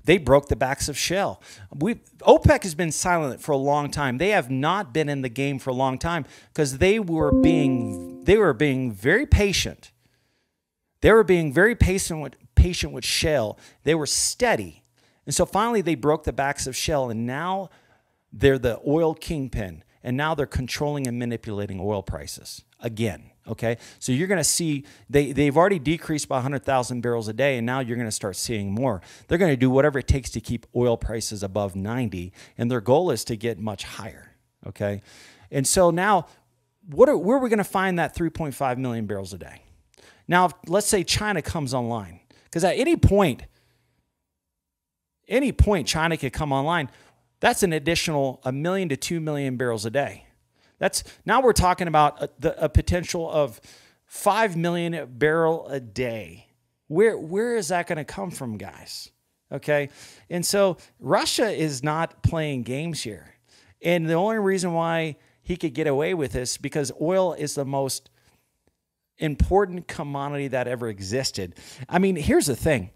they 0.05 0.19
broke 0.19 0.49
the 0.49 0.57
backs 0.57 0.89
of 0.89 0.97
shale. 0.97 1.43
We 1.75 1.97
OPEC 2.21 2.63
has 2.63 2.75
been 2.75 2.93
silent 2.93 3.41
for 3.41 3.53
a 3.53 3.57
long 3.57 3.91
time. 3.91 4.19
They 4.19 4.31
have 4.31 4.51
not 4.51 4.93
been 4.93 5.09
in 5.09 5.23
the 5.23 5.29
game 5.29 5.59
for 5.59 5.71
a 5.71 5.75
long 5.75 5.99
time 5.99 6.25
because 6.49 6.79
they 6.79 6.99
were 6.99 7.33
being 7.33 8.25
they 8.25 8.37
were 8.37 8.53
being 8.53 8.93
very 8.93 9.27
patient. 9.27 9.93
They 11.01 11.13
were 11.13 11.25
being 11.25 11.53
very 11.53 11.75
patient 11.75 12.21
with 12.21 12.35
patient 12.55 12.93
with 12.93 13.05
shale. 13.05 13.59
They 13.83 13.95
were 13.95 14.07
steady. 14.07 14.83
And 15.27 15.35
so 15.35 15.47
finally 15.47 15.81
they 15.81 15.95
broke 15.95 16.25
the 16.25 16.33
backs 16.33 16.67
of 16.67 16.77
shale 16.77 17.11
and 17.11 17.27
now 17.27 17.71
they're 18.33 18.59
the 18.59 18.81
oil 18.87 19.15
kingpin 19.15 19.85
and 20.03 20.17
now 20.17 20.35
they're 20.35 20.47
controlling 20.47 21.07
and 21.07 21.19
manipulating 21.19 21.81
oil 21.81 22.03
prices 22.03 22.65
again. 22.81 23.31
Okay, 23.47 23.77
so 23.99 24.11
you're 24.11 24.27
going 24.27 24.39
to 24.39 24.45
see 24.45 24.85
they, 25.11 25.33
they've 25.33 25.55
already 25.55 25.79
decreased 25.79 26.29
by 26.29 26.37
100,000 26.37 27.03
barrels 27.03 27.29
a 27.29 27.35
day, 27.35 27.59
and 27.59 27.67
now 27.67 27.81
you're 27.81 27.97
going 27.97 28.09
to 28.09 28.13
start 28.13 28.37
seeing 28.37 28.73
more. 28.73 29.03
They're 29.29 29.37
going 29.37 29.53
to 29.53 29.57
do 29.57 29.69
whatever 29.69 29.99
it 29.99 30.09
takes 30.09 30.31
to 30.31 30.41
keep 30.41 30.67
oil 30.75 30.97
prices 30.97 31.43
above 31.43 31.77
90, 31.77 32.33
and 32.57 32.71
their 32.71 32.81
goal 32.81 33.11
is 33.11 33.23
to 33.25 33.37
get 33.37 33.59
much 33.59 33.85
higher. 33.85 34.33
Okay, 34.67 35.03
and 35.51 35.67
so 35.67 35.91
now, 35.91 36.27
what 36.89 37.09
are, 37.11 37.19
where 37.19 37.37
are 37.37 37.41
we 37.41 37.51
going 37.51 37.59
to 37.59 37.65
find 37.65 37.99
that 37.99 38.15
3.5 38.15 38.79
million 38.79 39.05
barrels 39.05 39.35
a 39.35 39.39
day? 39.39 39.61
Now, 40.27 40.51
let's 40.67 40.87
say 40.87 41.05
China 41.05 41.43
comes 41.43 41.75
online, 41.75 42.21
because 42.45 42.65
at 42.65 42.79
any 42.79 42.97
point, 42.97 43.43
any 45.29 45.53
point 45.53 45.87
China 45.87 46.17
could 46.17 46.33
come 46.33 46.51
online, 46.51 46.89
that's 47.41 47.63
an 47.63 47.75
additional 47.75 48.41
a 48.45 48.53
million 48.53 48.89
to 48.89 48.97
two 48.97 49.21
million 49.21 49.59
barrels 49.59 49.85
a 49.85 49.91
day. 49.91 50.25
That's 50.79 51.05
now 51.25 51.41
we're 51.41 51.53
talking 51.53 51.89
about 51.89 52.23
a, 52.23 52.31
the, 52.39 52.65
a 52.65 52.69
potential 52.69 53.31
of 53.31 53.61
5 54.07 54.57
million 54.57 55.09
barrel 55.11 55.67
a 55.69 55.81
day. 55.81 56.49
Where 56.89 57.17
where 57.17 57.57
is 57.57 57.69
that 57.69 57.87
going 57.87 57.99
to 57.99 58.05
come 58.05 58.31
from, 58.31 58.59
guys? 58.59 59.11
Okay? 59.51 59.89
And 60.29 60.45
so 60.45 60.77
Russia 60.99 61.49
is 61.51 61.83
not 61.83 62.23
playing 62.23 62.63
games 62.63 63.03
here. 63.03 63.35
And 63.83 64.09
the 64.09 64.15
only 64.15 64.39
reason 64.39 64.73
why 64.73 65.17
he 65.43 65.57
could 65.57 65.75
get 65.75 65.87
away 65.87 66.15
with 66.15 66.33
this 66.33 66.57
because 66.57 66.91
oil 67.01 67.35
is 67.35 67.55
the 67.55 67.65
most 67.65 68.11
important 69.19 69.87
commodity 69.87 70.49
that 70.49 70.67
ever 70.67 70.89
existed. 70.89 71.55
I 71.89 71.99
mean, 71.99 72.17
here's 72.17 72.47
the 72.47 72.57
thing. 72.57 72.91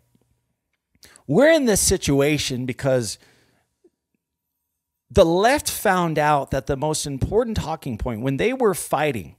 We're 1.27 1.53
in 1.53 1.67
this 1.67 1.81
situation 1.81 2.67
because 2.67 3.19
the 5.11 5.25
left 5.25 5.71
found 5.71 6.19
out 6.19 6.51
that 6.51 6.67
the 6.67 6.77
most 6.77 7.07
important 7.07 7.57
talking 7.57 7.97
point 7.97 8.21
when 8.21 8.37
they 8.37 8.53
were 8.53 8.75
fighting 8.75 9.37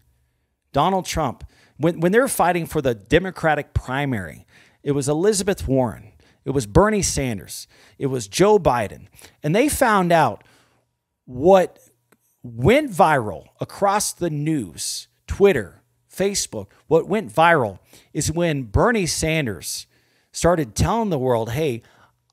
Donald 0.72 1.06
Trump, 1.06 1.44
when, 1.78 2.00
when 2.00 2.12
they 2.12 2.20
were 2.20 2.28
fighting 2.28 2.66
for 2.66 2.82
the 2.82 2.96
Democratic 2.96 3.74
primary, 3.74 4.46
it 4.84 4.92
was 4.92 5.08
Elizabeth 5.08 5.68
Warren, 5.68 6.12
it 6.46 6.52
was 6.52 6.66
Bernie 6.66 7.02
Sanders, 7.02 7.68
it 7.98 8.08
was 8.08 8.28
Joe 8.28 8.58
Biden. 8.60 9.08
And 9.44 9.56
they 9.56 9.70
found 9.70 10.12
out 10.12 10.44
what 11.26 11.80
went 12.42 12.92
viral 12.92 13.50
across 13.60 14.14
the 14.14 14.30
news, 14.30 15.08
Twitter, 15.28 15.84
Facebook, 16.12 16.68
what 16.88 17.08
went 17.08 17.34
viral 17.34 17.80
is 18.14 18.32
when 18.32 18.64
Bernie 18.64 19.06
Sanders 19.06 19.86
started 20.32 20.76
telling 20.76 21.10
the 21.10 21.20
world, 21.20 21.52
hey, 21.52 21.82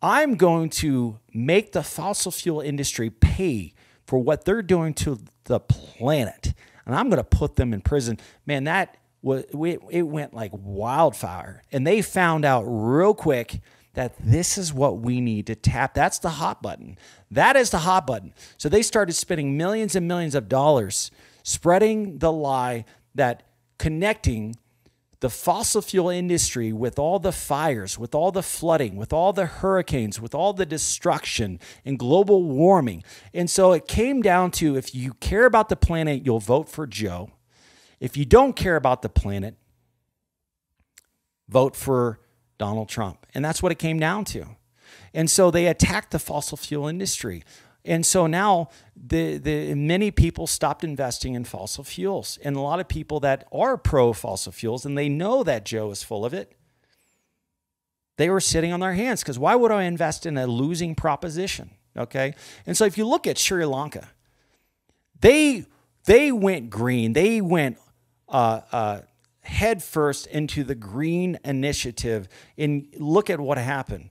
I'm 0.03 0.37
going 0.37 0.71
to 0.71 1.19
make 1.33 1.73
the 1.73 1.83
fossil 1.83 2.33
fuel 2.33 2.61
industry 2.61 3.11
pay 3.11 3.75
for 4.07 4.19
what 4.19 4.45
they're 4.45 4.63
doing 4.63 4.95
to 4.95 5.19
the 5.45 5.61
planet. 5.61 6.55
And 6.85 6.95
I'm 6.95 7.09
going 7.09 7.19
to 7.19 7.25
put 7.25 7.57
them 7.57 7.73
in 7.73 7.81
prison. 7.81 8.19
Man, 8.47 8.65
that 8.65 8.97
was, 9.23 9.45
it 9.91 10.03
went 10.07 10.35
like 10.35 10.53
wildfire. 10.55 11.63
And 11.73 11.87
they 11.87 12.03
found 12.03 12.45
out 12.45 12.63
real 12.63 13.15
quick 13.15 13.61
that 13.95 14.15
this 14.21 14.59
is 14.59 14.73
what 14.73 14.99
we 14.99 15.21
need 15.21 15.47
to 15.47 15.55
tap. 15.55 15.95
That's 15.95 16.19
the 16.19 16.31
hot 16.31 16.63
button. 16.63 16.99
That 17.31 17.57
is 17.57 17.71
the 17.71 17.79
hot 17.79 18.07
button. 18.07 18.35
So 18.59 18.69
they 18.69 18.83
started 18.83 19.15
spending 19.15 19.57
millions 19.57 19.97
and 19.97 20.07
millions 20.07 20.35
of 20.35 20.49
dollars 20.49 21.11
spreading 21.43 22.19
the 22.19 22.31
lie 22.31 22.85
that 23.15 23.43
connecting 23.79 24.57
the 25.21 25.31
fossil 25.31 25.81
fuel 25.81 26.11
industry 26.11 26.73
with 26.73 26.99
all 26.99 27.19
the 27.19 27.33
fires, 27.33 27.99
with 27.99 28.15
all 28.15 28.31
the 28.31 28.43
flooding, 28.43 28.97
with 28.97 29.13
all 29.13 29.33
the 29.33 29.47
hurricanes, 29.47 30.21
with 30.21 30.35
all 30.35 30.53
the 30.53 30.67
destruction 30.67 31.59
and 31.85 31.99
global 31.99 32.45
warming. 32.45 33.03
And 33.33 33.49
so 33.49 33.73
it 33.73 33.89
came 33.89 34.21
down 34.21 34.51
to 34.53 34.77
if 34.77 34.95
you 34.95 35.15
care 35.15 35.47
about 35.47 35.69
the 35.69 35.77
planet, 35.77 36.25
you'll 36.25 36.41
vote 36.41 36.69
for 36.69 36.87
Joe. 36.87 37.31
If 37.99 38.17
you 38.17 38.25
don't 38.25 38.55
care 38.55 38.77
about 38.77 39.03
the 39.03 39.09
planet, 39.09 39.57
vote 41.49 41.75
for 41.75 42.21
Donald 42.59 42.89
Trump. 42.89 43.27
And 43.35 43.45
that's 43.45 43.63
what 43.63 43.73
it 43.73 43.79
came 43.79 43.99
down 43.99 44.25
to. 44.27 44.47
And 45.15 45.31
so 45.31 45.51
they 45.51 45.67
attacked 45.67 46.11
the 46.11 46.19
fossil 46.19 46.59
fuel 46.59 46.89
industry. 46.89 47.43
And 47.87 48.05
so 48.05 48.27
now 48.27 48.69
the, 48.97 49.39
the 49.39 49.75
many 49.75 50.11
people 50.11 50.47
stopped 50.47 50.83
investing 50.85 51.35
in 51.35 51.45
fossil 51.45 51.85
fuels. 51.85 52.39
And 52.43 52.57
a 52.57 52.61
lot 52.61 52.81
of 52.81 52.89
people 52.89 53.21
that 53.21 53.47
are 53.53 53.77
pro 53.77 54.13
fossil 54.13 54.53
fuels 54.53 54.85
and 54.85 54.99
they 54.99 55.09
know 55.09 55.43
that 55.45 55.65
Joe 55.65 55.91
is 55.91 56.03
full 56.03 56.25
of 56.25 56.35
it, 56.35 56.53
they 58.17 58.31
were 58.31 58.41
sitting 58.41 58.73
on 58.73 58.81
their 58.81 58.95
hands 58.95 59.23
because 59.23 59.39
why 59.39 59.55
would 59.55 59.71
I 59.71 59.85
invest 59.85 60.27
in 60.27 60.37
a 60.37 60.47
losing 60.47 60.95
proposition? 60.95 61.71
Okay. 61.97 62.35
And 62.67 62.77
so 62.77 62.85
if 62.85 62.99
you 62.99 63.07
look 63.07 63.27
at 63.27 63.39
Sri 63.39 63.65
Lanka, 63.65 64.09
they 65.21 65.67
they 66.05 66.33
went 66.33 66.71
green. 66.71 67.13
They 67.13 67.41
went 67.41 67.79
uh, 68.29 68.61
uh, 68.73 69.01
headfirst 69.41 70.27
into 70.29 70.65
the 70.65 70.75
green 70.75 71.39
initiative. 71.45 72.29
And 72.57 72.89
look 72.97 73.29
at 73.29 73.41
what 73.41 73.59
happened. 73.59 74.11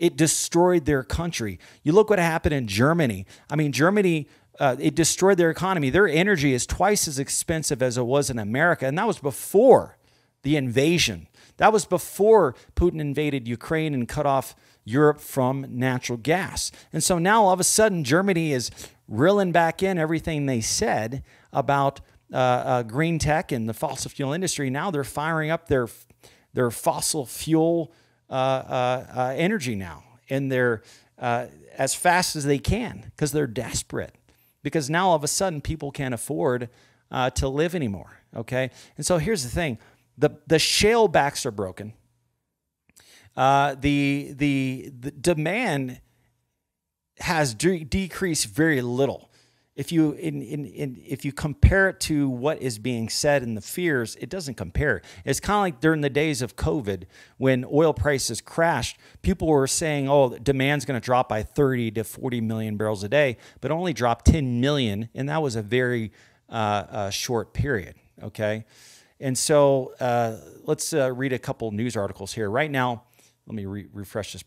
It 0.00 0.16
destroyed 0.16 0.86
their 0.86 1.04
country. 1.04 1.60
You 1.82 1.92
look 1.92 2.08
what 2.08 2.18
happened 2.18 2.54
in 2.54 2.66
Germany. 2.66 3.26
I 3.50 3.56
mean, 3.56 3.70
Germany, 3.70 4.28
uh, 4.58 4.76
it 4.80 4.94
destroyed 4.94 5.36
their 5.36 5.50
economy. 5.50 5.90
Their 5.90 6.08
energy 6.08 6.54
is 6.54 6.66
twice 6.66 7.06
as 7.06 7.18
expensive 7.18 7.82
as 7.82 7.98
it 7.98 8.06
was 8.06 8.30
in 8.30 8.38
America. 8.38 8.86
And 8.86 8.96
that 8.96 9.06
was 9.06 9.18
before 9.18 9.98
the 10.42 10.56
invasion. 10.56 11.28
That 11.58 11.70
was 11.70 11.84
before 11.84 12.54
Putin 12.74 12.98
invaded 12.98 13.46
Ukraine 13.46 13.92
and 13.92 14.08
cut 14.08 14.24
off 14.24 14.56
Europe 14.84 15.20
from 15.20 15.66
natural 15.68 16.16
gas. 16.16 16.72
And 16.94 17.04
so 17.04 17.18
now 17.18 17.44
all 17.44 17.52
of 17.52 17.60
a 17.60 17.64
sudden, 17.64 18.02
Germany 18.02 18.52
is 18.52 18.70
reeling 19.06 19.52
back 19.52 19.82
in 19.82 19.98
everything 19.98 20.46
they 20.46 20.62
said 20.62 21.22
about 21.52 22.00
uh, 22.32 22.36
uh, 22.36 22.82
green 22.84 23.18
tech 23.18 23.52
and 23.52 23.68
the 23.68 23.74
fossil 23.74 24.10
fuel 24.10 24.32
industry. 24.32 24.70
Now 24.70 24.90
they're 24.90 25.04
firing 25.04 25.50
up 25.50 25.68
their 25.68 25.88
their 26.54 26.70
fossil 26.70 27.26
fuel 27.26 27.92
Uh, 28.30 28.32
uh, 28.32 29.06
uh, 29.12 29.34
energy 29.36 29.74
now, 29.74 30.04
and 30.28 30.52
they're 30.52 30.82
as 31.18 31.94
fast 31.94 32.36
as 32.36 32.44
they 32.44 32.58
can 32.58 33.02
because 33.16 33.32
they're 33.32 33.48
desperate. 33.48 34.14
Because 34.62 34.88
now 34.88 35.08
all 35.08 35.16
of 35.16 35.24
a 35.24 35.28
sudden 35.28 35.60
people 35.60 35.90
can't 35.90 36.14
afford 36.14 36.68
to 37.34 37.48
live 37.48 37.74
anymore. 37.74 38.20
Okay, 38.36 38.70
and 38.96 39.04
so 39.04 39.18
here's 39.18 39.42
the 39.42 39.48
thing: 39.48 39.78
the 40.16 40.30
the 40.46 40.60
shale 40.60 41.08
backs 41.08 41.44
are 41.44 41.50
broken. 41.50 41.92
the 43.34 44.32
the 44.36 44.92
the 44.96 45.10
demand 45.10 46.00
has 47.18 47.52
de- 47.52 47.84
decreased 47.84 48.46
very 48.46 48.80
little 48.80 49.29
if 49.76 49.92
you 49.92 50.12
in, 50.12 50.42
in, 50.42 50.64
in, 50.66 51.02
if 51.06 51.24
you 51.24 51.32
compare 51.32 51.88
it 51.88 52.00
to 52.00 52.28
what 52.28 52.60
is 52.60 52.78
being 52.78 53.08
said 53.08 53.42
in 53.42 53.54
the 53.54 53.60
fears, 53.60 54.16
it 54.20 54.28
doesn't 54.28 54.54
compare. 54.54 55.00
It's 55.24 55.40
kind 55.40 55.56
of 55.56 55.60
like 55.60 55.80
during 55.80 56.00
the 56.00 56.10
days 56.10 56.42
of 56.42 56.56
COVID 56.56 57.04
when 57.38 57.64
oil 57.72 57.94
prices 57.94 58.40
crashed, 58.40 58.98
people 59.22 59.48
were 59.48 59.66
saying, 59.66 60.08
"Oh, 60.08 60.36
demand's 60.36 60.84
going 60.84 61.00
to 61.00 61.04
drop 61.04 61.28
by 61.28 61.42
30 61.42 61.92
to 61.92 62.04
40 62.04 62.40
million 62.40 62.76
barrels 62.76 63.04
a 63.04 63.08
day," 63.08 63.36
but 63.60 63.70
only 63.70 63.92
dropped 63.92 64.26
10 64.26 64.60
million, 64.60 65.08
and 65.14 65.28
that 65.28 65.40
was 65.40 65.56
a 65.56 65.62
very 65.62 66.12
uh, 66.48 66.52
uh, 66.52 67.10
short 67.10 67.54
period. 67.54 67.94
Okay, 68.22 68.64
and 69.20 69.38
so 69.38 69.94
uh, 70.00 70.36
let's 70.64 70.92
uh, 70.92 71.12
read 71.12 71.32
a 71.32 71.38
couple 71.38 71.70
news 71.70 71.96
articles 71.96 72.32
here 72.32 72.50
right 72.50 72.70
now. 72.70 73.04
Let 73.50 73.56
me 73.56 73.66
re- 73.66 73.88
refresh 73.92 74.32
this 74.32 74.44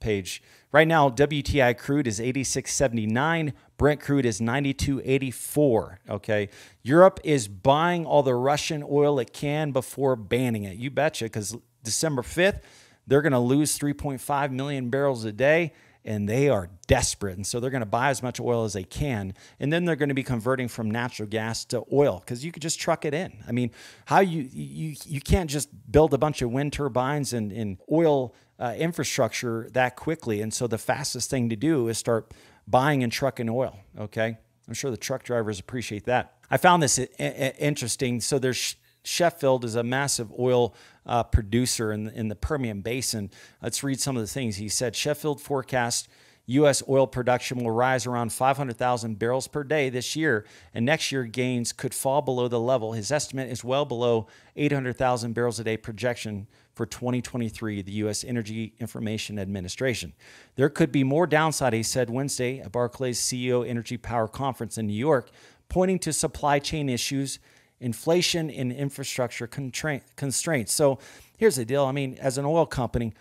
page. 0.00 0.42
Right 0.72 0.88
now, 0.88 1.08
WTI 1.08 1.78
crude 1.78 2.08
is 2.08 2.18
86.79. 2.18 3.52
Brent 3.76 4.00
crude 4.00 4.26
is 4.26 4.40
92.84. 4.40 5.98
Okay. 6.10 6.48
Europe 6.82 7.20
is 7.22 7.46
buying 7.46 8.04
all 8.04 8.24
the 8.24 8.34
Russian 8.34 8.82
oil 8.82 9.20
it 9.20 9.32
can 9.32 9.70
before 9.70 10.16
banning 10.16 10.64
it. 10.64 10.78
You 10.78 10.90
betcha, 10.90 11.26
because 11.26 11.56
December 11.84 12.22
5th, 12.22 12.62
they're 13.06 13.22
going 13.22 13.30
to 13.30 13.38
lose 13.38 13.78
3.5 13.78 14.50
million 14.50 14.90
barrels 14.90 15.24
a 15.24 15.30
day 15.30 15.72
and 16.04 16.28
they 16.28 16.48
are 16.48 16.70
desperate. 16.86 17.36
And 17.36 17.46
so 17.46 17.60
they're 17.60 17.70
going 17.70 17.80
to 17.80 17.86
buy 17.86 18.10
as 18.10 18.22
much 18.22 18.40
oil 18.40 18.64
as 18.64 18.72
they 18.72 18.84
can. 18.84 19.34
And 19.58 19.72
then 19.72 19.84
they're 19.84 19.96
going 19.96 20.08
to 20.08 20.14
be 20.14 20.22
converting 20.22 20.68
from 20.68 20.90
natural 20.90 21.28
gas 21.28 21.64
to 21.66 21.84
oil 21.92 22.20
because 22.20 22.44
you 22.44 22.52
could 22.52 22.62
just 22.62 22.80
truck 22.80 23.04
it 23.04 23.14
in. 23.14 23.42
I 23.46 23.52
mean, 23.52 23.70
how 24.06 24.20
you, 24.20 24.48
you, 24.52 24.96
you 25.06 25.20
can't 25.20 25.50
just 25.50 25.68
build 25.90 26.14
a 26.14 26.18
bunch 26.18 26.42
of 26.42 26.50
wind 26.50 26.72
turbines 26.72 27.32
and, 27.32 27.52
and 27.52 27.78
oil 27.90 28.34
uh, 28.58 28.74
infrastructure 28.76 29.68
that 29.72 29.96
quickly. 29.96 30.40
And 30.40 30.52
so 30.52 30.66
the 30.66 30.78
fastest 30.78 31.30
thing 31.30 31.48
to 31.50 31.56
do 31.56 31.88
is 31.88 31.98
start 31.98 32.32
buying 32.66 33.02
and 33.02 33.12
trucking 33.12 33.48
oil. 33.48 33.78
Okay. 33.98 34.38
I'm 34.68 34.74
sure 34.74 34.90
the 34.90 34.96
truck 34.96 35.24
drivers 35.24 35.58
appreciate 35.58 36.04
that. 36.04 36.34
I 36.50 36.56
found 36.56 36.82
this 36.82 36.98
interesting. 36.98 38.20
So 38.20 38.38
there's 38.38 38.76
Sheffield 39.02 39.64
is 39.64 39.76
a 39.76 39.82
massive 39.82 40.30
oil 40.38 40.74
uh, 41.06 41.22
producer 41.24 41.92
in 41.92 42.08
in 42.08 42.28
the 42.28 42.36
Permian 42.36 42.80
Basin. 42.80 43.30
Let's 43.62 43.82
read 43.82 44.00
some 44.00 44.16
of 44.16 44.22
the 44.22 44.28
things 44.28 44.56
he 44.56 44.68
said. 44.68 44.94
Sheffield 44.96 45.40
forecast 45.40 46.08
U.S. 46.50 46.82
oil 46.88 47.06
production 47.06 47.62
will 47.62 47.70
rise 47.70 48.06
around 48.06 48.32
500,000 48.32 49.18
barrels 49.20 49.46
per 49.46 49.62
day 49.62 49.88
this 49.88 50.16
year, 50.16 50.44
and 50.74 50.84
next 50.84 51.12
year 51.12 51.22
gains 51.22 51.72
could 51.72 51.94
fall 51.94 52.22
below 52.22 52.48
the 52.48 52.58
level. 52.58 52.92
His 52.92 53.12
estimate 53.12 53.50
is 53.50 53.62
well 53.62 53.84
below 53.84 54.26
800,000 54.56 55.32
barrels 55.32 55.60
a 55.60 55.64
day 55.64 55.76
projection 55.76 56.48
for 56.74 56.86
2023, 56.86 57.82
the 57.82 57.92
U.S. 57.92 58.24
Energy 58.24 58.74
Information 58.80 59.38
Administration. 59.38 60.12
There 60.56 60.68
could 60.68 60.90
be 60.90 61.04
more 61.04 61.28
downside, 61.28 61.72
he 61.72 61.84
said 61.84 62.10
Wednesday 62.10 62.58
at 62.58 62.72
Barclays 62.72 63.20
CEO 63.20 63.66
Energy 63.66 63.96
Power 63.96 64.26
Conference 64.26 64.76
in 64.76 64.88
New 64.88 64.92
York, 64.92 65.30
pointing 65.68 66.00
to 66.00 66.12
supply 66.12 66.58
chain 66.58 66.88
issues 66.88 67.38
inflation 67.80 68.50
and 68.50 68.72
infrastructure 68.72 69.46
constraints. 69.46 70.72
So 70.72 70.98
here's 71.36 71.56
the 71.56 71.64
deal. 71.64 71.84
I 71.84 71.92
mean, 71.92 72.18
as 72.20 72.38
an 72.38 72.44
oil 72.44 72.66
company, 72.66 73.14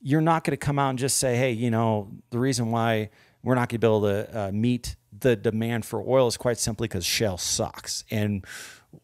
you're 0.00 0.20
not 0.20 0.44
going 0.44 0.52
to 0.52 0.56
come 0.58 0.78
out 0.78 0.90
and 0.90 0.98
just 0.98 1.18
say, 1.18 1.36
hey, 1.36 1.52
you 1.52 1.70
know, 1.70 2.10
the 2.30 2.38
reason 2.38 2.70
why 2.70 3.10
we're 3.42 3.54
not 3.54 3.68
going 3.68 3.78
to 3.80 3.86
be 3.86 3.86
able 3.86 4.02
to 4.02 4.40
uh, 4.40 4.52
meet 4.52 4.96
the 5.18 5.36
demand 5.36 5.84
for 5.84 6.02
oil 6.06 6.26
is 6.26 6.36
quite 6.36 6.58
simply 6.58 6.88
because 6.88 7.04
shale 7.04 7.38
sucks 7.38 8.04
and 8.10 8.44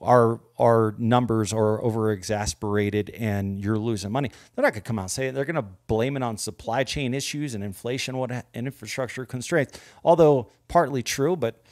our 0.01 0.41
our 0.59 0.95
numbers 0.99 1.53
are 1.53 1.83
over 1.83 2.13
exasperated 2.13 3.11
and 3.11 3.63
you're 3.63 3.79
losing 3.79 4.13
money. 4.13 4.31
They're 4.55 4.63
not 4.63 4.73
going 4.73 4.83
to 4.83 4.87
come 4.87 4.99
out 4.99 5.03
and 5.03 5.11
say 5.11 5.29
it. 5.29 5.35
They're 5.35 5.45
going 5.45 5.57
to 5.57 5.65
blame 5.87 6.17
it 6.17 6.23
on 6.23 6.37
supply 6.37 6.85
chain 6.85 7.15
issues 7.15 7.55
and 7.55 7.65
inflation, 7.65 8.17
what 8.19 8.31
and 8.31 8.45
infrastructure 8.55 9.25
constraints. 9.25 9.79
Although 10.05 10.51
partly 10.69 11.03
true, 11.03 11.37
but 11.37 11.63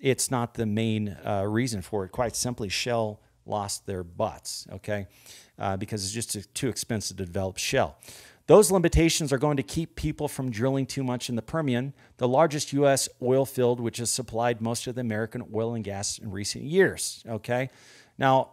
it's 0.00 0.30
not 0.30 0.54
the 0.54 0.66
main 0.66 1.16
uh, 1.24 1.44
reason 1.46 1.82
for 1.82 2.04
it. 2.04 2.12
Quite 2.12 2.36
simply, 2.36 2.68
Shale 2.68 3.20
lost 3.46 3.86
their 3.86 4.04
butts, 4.04 4.66
okay, 4.72 5.06
uh, 5.58 5.76
because 5.76 6.04
it's 6.04 6.12
just 6.12 6.54
too 6.54 6.68
expensive 6.68 7.16
to 7.16 7.24
develop 7.24 7.56
shale. 7.56 7.96
Those 8.46 8.70
limitations 8.70 9.30
are 9.32 9.38
going 9.38 9.58
to 9.58 9.62
keep 9.62 9.94
people 9.94 10.26
from 10.26 10.50
drilling 10.50 10.86
too 10.86 11.04
much 11.04 11.28
in 11.28 11.36
the 11.36 11.42
Permian, 11.42 11.92
the 12.16 12.28
largest 12.28 12.72
U.S. 12.72 13.08
oil 13.22 13.44
field, 13.44 13.78
which 13.78 13.98
has 13.98 14.10
supplied 14.10 14.62
most 14.62 14.86
of 14.86 14.94
the 14.94 15.02
American 15.02 15.42
oil 15.54 15.74
and 15.74 15.84
gas 15.84 16.18
in 16.18 16.30
recent 16.30 16.64
years. 16.64 17.22
Okay. 17.28 17.68
Now, 18.16 18.52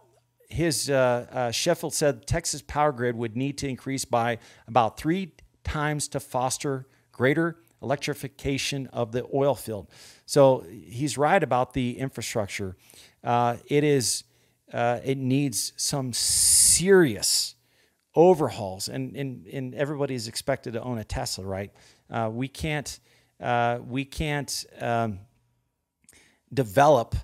his 0.50 0.90
uh, 0.90 1.26
uh, 1.32 1.50
Sheffield 1.50 1.94
said 1.94 2.26
Texas 2.26 2.62
power 2.62 2.92
grid 2.92 3.16
would 3.16 3.36
need 3.36 3.56
to 3.58 3.68
increase 3.68 4.04
by 4.04 4.38
about 4.68 4.98
three 4.98 5.32
times 5.64 6.08
to 6.08 6.20
foster 6.20 6.86
greater 7.10 7.56
electrification 7.82 8.86
of 8.88 9.12
the 9.12 9.26
oil 9.34 9.54
field. 9.54 9.88
So 10.24 10.64
he's 10.68 11.18
right 11.18 11.42
about 11.42 11.72
the 11.72 11.98
infrastructure. 11.98 12.76
Uh, 13.22 13.56
it 13.68 13.84
is 13.84 14.24
uh, 14.72 14.98
it 15.04 15.18
needs 15.18 15.72
some 15.76 16.12
serious 16.12 17.54
overhauls, 18.14 18.88
and, 18.88 19.14
and, 19.14 19.46
and 19.46 19.74
everybody's 19.74 20.26
expected 20.26 20.72
to 20.72 20.82
own 20.82 20.98
a 20.98 21.04
Tesla, 21.04 21.44
right? 21.44 21.70
Uh, 22.10 22.30
we 22.32 22.48
can't, 22.48 22.98
uh, 23.40 23.78
we 23.86 24.04
can't 24.04 24.64
um, 24.80 25.20
develop 26.52 27.14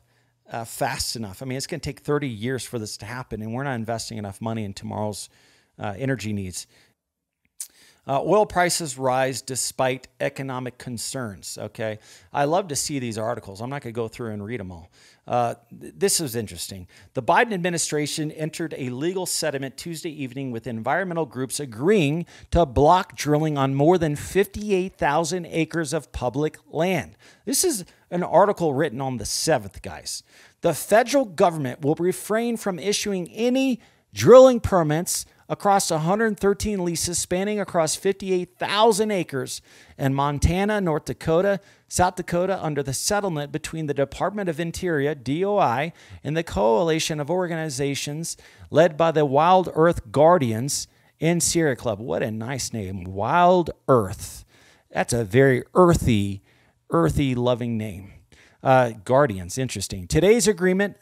uh, 0.50 0.64
fast 0.64 1.16
enough. 1.16 1.42
I 1.42 1.46
mean, 1.46 1.56
it's 1.56 1.66
going 1.66 1.80
to 1.80 1.84
take 1.84 2.00
30 2.00 2.28
years 2.28 2.64
for 2.64 2.78
this 2.78 2.96
to 2.98 3.06
happen, 3.06 3.42
and 3.42 3.52
we're 3.52 3.64
not 3.64 3.74
investing 3.74 4.18
enough 4.18 4.40
money 4.40 4.64
in 4.64 4.74
tomorrow's 4.74 5.28
uh, 5.78 5.94
energy 5.96 6.32
needs. 6.32 6.66
Uh, 8.04 8.20
oil 8.20 8.44
prices 8.44 8.98
rise 8.98 9.42
despite 9.42 10.08
economic 10.20 10.76
concerns. 10.76 11.56
Okay. 11.56 12.00
I 12.32 12.44
love 12.44 12.66
to 12.68 12.76
see 12.76 12.98
these 12.98 13.16
articles. 13.16 13.60
I'm 13.60 13.70
not 13.70 13.82
going 13.82 13.94
to 13.94 13.96
go 13.96 14.08
through 14.08 14.32
and 14.32 14.44
read 14.44 14.58
them 14.58 14.72
all. 14.72 14.90
Uh, 15.24 15.54
this 15.70 16.20
is 16.20 16.34
interesting. 16.34 16.88
The 17.14 17.22
Biden 17.22 17.52
administration 17.52 18.32
entered 18.32 18.74
a 18.76 18.90
legal 18.90 19.24
settlement 19.24 19.76
Tuesday 19.76 20.10
evening 20.10 20.50
with 20.50 20.66
environmental 20.66 21.26
groups 21.26 21.60
agreeing 21.60 22.26
to 22.50 22.66
block 22.66 23.14
drilling 23.14 23.56
on 23.56 23.76
more 23.76 23.98
than 23.98 24.16
58,000 24.16 25.46
acres 25.46 25.92
of 25.92 26.10
public 26.10 26.58
land. 26.68 27.16
This 27.44 27.62
is 27.62 27.84
an 28.10 28.24
article 28.24 28.74
written 28.74 29.00
on 29.00 29.18
the 29.18 29.24
7th, 29.24 29.80
guys. 29.80 30.24
The 30.62 30.74
federal 30.74 31.24
government 31.24 31.82
will 31.82 31.94
refrain 31.94 32.56
from 32.56 32.80
issuing 32.80 33.30
any 33.30 33.78
drilling 34.12 34.58
permits 34.58 35.24
across 35.52 35.90
113 35.90 36.82
leases 36.82 37.18
spanning 37.18 37.60
across 37.60 37.94
58,000 37.94 39.10
acres 39.10 39.60
in 39.98 40.14
Montana, 40.14 40.80
North 40.80 41.04
Dakota, 41.04 41.60
South 41.88 42.16
Dakota 42.16 42.58
under 42.64 42.82
the 42.82 42.94
settlement 42.94 43.52
between 43.52 43.84
the 43.84 43.92
Department 43.92 44.48
of 44.48 44.58
Interior, 44.58 45.14
DOI, 45.14 45.92
and 46.24 46.34
the 46.34 46.42
coalition 46.42 47.20
of 47.20 47.30
organizations 47.30 48.38
led 48.70 48.96
by 48.96 49.10
the 49.10 49.26
Wild 49.26 49.70
Earth 49.74 50.10
Guardians 50.10 50.88
and 51.20 51.42
Sierra 51.42 51.76
Club. 51.76 52.00
What 52.00 52.22
a 52.22 52.30
nice 52.30 52.72
name, 52.72 53.04
Wild 53.04 53.72
Earth. 53.88 54.46
That's 54.90 55.12
a 55.12 55.22
very 55.22 55.64
earthy, 55.74 56.40
earthy, 56.88 57.34
loving 57.34 57.76
name. 57.76 58.14
Uh, 58.62 58.92
Guardians, 59.04 59.58
interesting. 59.58 60.06
Today's 60.06 60.48
agreement 60.48 60.96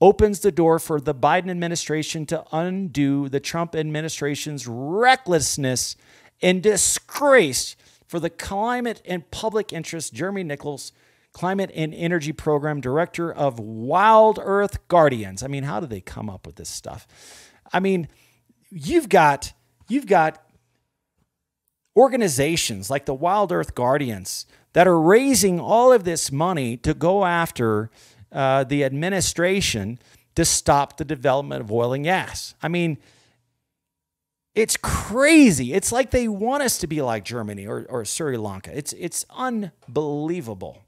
opens 0.00 0.40
the 0.40 0.52
door 0.52 0.78
for 0.78 1.00
the 1.00 1.14
Biden 1.14 1.50
administration 1.50 2.26
to 2.26 2.44
undo 2.52 3.28
the 3.28 3.40
Trump 3.40 3.76
administration's 3.76 4.66
recklessness 4.66 5.96
and 6.42 6.62
disgrace 6.62 7.76
for 8.06 8.18
the 8.18 8.30
climate 8.30 9.02
and 9.04 9.30
public 9.30 9.72
interest. 9.72 10.14
Jeremy 10.14 10.42
Nichols, 10.42 10.92
Climate 11.32 11.70
and 11.74 11.94
Energy 11.94 12.32
Program 12.32 12.80
Director 12.80 13.32
of 13.32 13.60
Wild 13.60 14.38
Earth 14.42 14.88
Guardians. 14.88 15.42
I 15.42 15.46
mean, 15.46 15.64
how 15.64 15.80
do 15.80 15.86
they 15.86 16.00
come 16.00 16.28
up 16.28 16.46
with 16.46 16.56
this 16.56 16.68
stuff? 16.68 17.06
I 17.72 17.78
mean, 17.78 18.08
you've 18.70 19.08
got 19.08 19.52
you've 19.88 20.06
got 20.06 20.42
organizations 21.96 22.90
like 22.90 23.04
the 23.06 23.14
Wild 23.14 23.52
Earth 23.52 23.74
Guardians 23.74 24.46
that 24.72 24.88
are 24.88 25.00
raising 25.00 25.60
all 25.60 25.92
of 25.92 26.04
this 26.04 26.32
money 26.32 26.76
to 26.78 26.94
go 26.94 27.24
after 27.24 27.90
uh, 28.32 28.64
the 28.64 28.84
administration 28.84 29.98
to 30.34 30.44
stop 30.44 30.96
the 30.96 31.04
development 31.04 31.60
of 31.60 31.72
oil 31.72 31.92
and 31.92 32.04
gas. 32.04 32.54
I 32.62 32.68
mean, 32.68 32.98
it's 34.54 34.76
crazy. 34.76 35.72
It's 35.72 35.92
like 35.92 36.10
they 36.10 36.28
want 36.28 36.62
us 36.62 36.78
to 36.78 36.86
be 36.86 37.02
like 37.02 37.24
Germany 37.24 37.66
or, 37.66 37.86
or 37.88 38.04
Sri 38.04 38.36
Lanka. 38.36 38.76
It's, 38.76 38.92
it's 38.94 39.24
unbelievable. 39.30 40.82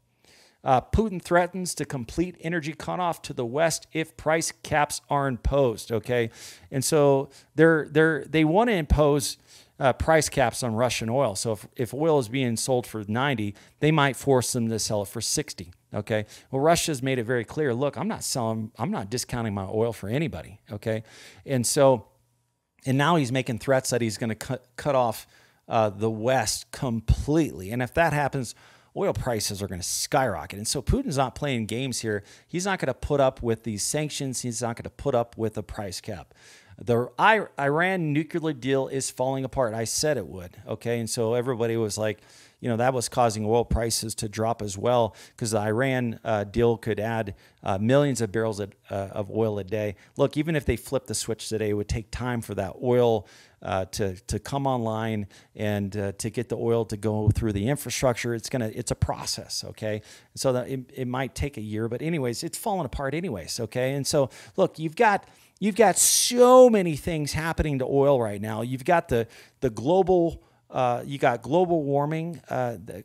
Uh, 0.65 0.81
Putin 0.81 1.21
threatens 1.21 1.75
to 1.75 1.85
complete 1.85 2.37
energy 2.41 2.73
cutoff 2.73 3.21
to 3.23 3.33
the 3.33 3.45
west 3.45 3.89
if 3.93 4.17
price 4.17 4.53
caps 4.63 5.01
are 5.11 5.27
imposed. 5.27 5.91
Okay, 5.91 6.31
and 6.71 6.85
so 6.85 7.31
they're 7.57 7.89
they're 7.91 8.25
they 8.25 8.45
want 8.45 8.71
to 8.71 8.75
impose 8.75 9.39
uh, 9.81 9.93
price 9.93 10.29
caps 10.29 10.63
on 10.63 10.77
Russian 10.77 11.11
oil. 11.11 11.35
So 11.35 11.53
if, 11.53 11.67
if 11.75 11.95
oil 11.95 12.21
is 12.21 12.29
being 12.29 12.57
sold 12.57 12.87
for 12.87 13.05
90, 13.07 13.57
they 13.81 13.91
might 13.91 14.15
force 14.15 14.53
them 14.53 14.69
to 14.69 14.79
sell 14.79 15.03
it 15.03 15.09
for 15.09 15.21
60. 15.21 15.73
Okay. 15.95 16.27
Well, 16.51 16.61
Russia's 16.61 17.03
made 17.03 17.19
it 17.19 17.25
very 17.25 17.45
clear. 17.45 17.75
Look, 17.75 17.97
I'm 17.97 18.09
not 18.09 18.25
selling. 18.25 18.73
I'm 18.79 18.91
not 18.91 19.11
discounting 19.11 19.55
my 19.55 19.65
oil 19.65 19.93
for 19.93 20.09
anybody. 20.09 20.61
Okay. 20.71 21.03
And 21.45 21.67
so, 21.67 22.07
and 22.87 22.97
now 22.97 23.17
he's 23.17 23.31
making 23.31 23.59
threats 23.59 23.91
that 23.91 24.01
he's 24.01 24.19
going 24.19 24.31
to 24.31 24.35
cut 24.35 24.67
cut 24.77 24.95
off 24.95 25.27
uh, 25.69 25.91
the 25.91 26.11
West 26.11 26.71
completely. 26.73 27.71
And 27.71 27.83
if 27.83 27.93
that 27.95 28.13
happens, 28.13 28.55
oil 28.97 29.13
prices 29.13 29.63
are 29.63 29.69
going 29.69 29.81
to 29.81 29.87
skyrocket. 29.87 30.59
And 30.59 30.67
so 30.67 30.83
Putin's 30.83 31.17
not 31.17 31.35
playing 31.35 31.67
games 31.67 32.01
here. 32.01 32.25
He's 32.49 32.65
not 32.65 32.79
going 32.79 32.89
to 32.89 32.95
put 32.95 33.21
up 33.21 33.43
with 33.43 33.65
these 33.65 33.83
sanctions. 33.83 34.41
He's 34.41 34.63
not 34.63 34.77
going 34.77 34.85
to 34.85 34.91
put 34.91 35.15
up 35.15 35.37
with 35.37 35.57
a 35.57 35.63
price 35.63 36.01
cap 36.01 36.35
the 36.85 37.09
Iran 37.59 38.13
nuclear 38.13 38.53
deal 38.53 38.89
is 38.89 39.11
falling 39.11 39.45
apart. 39.45 39.75
I 39.75 39.85
said 39.85 40.17
it 40.17 40.27
would. 40.27 40.57
Okay. 40.67 40.99
And 40.99 41.09
so 41.09 41.35
everybody 41.35 41.77
was 41.77 41.97
like, 41.99 42.21
you 42.63 42.69
know, 42.69 42.77
that 42.77 42.95
was 42.95 43.09
causing 43.09 43.45
oil 43.45 43.65
prices 43.65 44.15
to 44.15 44.29
drop 44.29 44.63
as 44.63 44.79
well 44.79 45.17
because 45.35 45.51
the 45.51 45.59
Iran 45.59 46.21
uh, 46.25 46.45
deal 46.45 46.77
could 46.77 47.01
add 47.01 47.35
uh, 47.65 47.77
millions 47.79 48.21
of 48.21 48.31
barrels 48.31 48.61
of, 48.61 48.73
uh, 48.89 49.09
of 49.11 49.33
oil 49.33 49.59
a 49.59 49.65
day. 49.65 49.97
Look, 50.17 50.37
even 50.37 50.55
if 50.55 50.65
they 50.65 50.77
flip 50.77 51.07
the 51.07 51.15
switch 51.15 51.49
today, 51.49 51.71
it 51.71 51.73
would 51.73 51.89
take 51.89 52.13
time 52.13 52.41
for 52.41 52.55
that 52.55 52.77
oil 52.81 53.27
uh, 53.63 53.87
to, 53.87 54.15
to 54.15 54.39
come 54.39 54.69
online 54.69 55.27
and 55.57 55.97
uh, 55.97 56.13
to 56.19 56.31
get 56.31 56.49
the 56.49 56.57
oil 56.57 56.85
to 56.85 56.97
go 56.97 57.31
through 57.31 57.53
the 57.53 57.69
infrastructure. 57.69 58.33
It's 58.33 58.49
gonna 58.49 58.71
it's 58.73 58.93
a 58.93 58.97
process, 58.97 59.65
okay. 59.71 60.03
So 60.37 60.53
that 60.53 60.69
it, 60.69 60.81
it 60.95 61.09
might 61.09 61.35
take 61.35 61.57
a 61.57 61.61
year, 61.61 61.89
but 61.89 62.01
anyways, 62.01 62.45
it's 62.45 62.59
falling 62.59 62.87
apart 62.87 63.13
anyways, 63.15 63.59
okay. 63.59 63.95
And 63.95 64.07
so 64.07 64.31
look, 64.57 64.79
you've 64.79 64.97
got 64.97 65.27
You've 65.63 65.77
got 65.77 65.97
so 65.97 66.69
many 66.69 66.97
things 66.97 67.35
happening 67.35 67.79
to 67.79 67.85
oil 67.85 68.21
right 68.21 68.41
now. 68.41 68.63
You've 68.63 68.85
got 68.85 69.07
the 69.07 69.29
the 69.61 69.71
global 69.71 70.43
uh, 70.69 71.05
you 71.07 71.19
got 71.19 71.41
global 71.41 71.85
warming 71.85 72.41
uh, 72.51 72.79
the, 72.85 73.05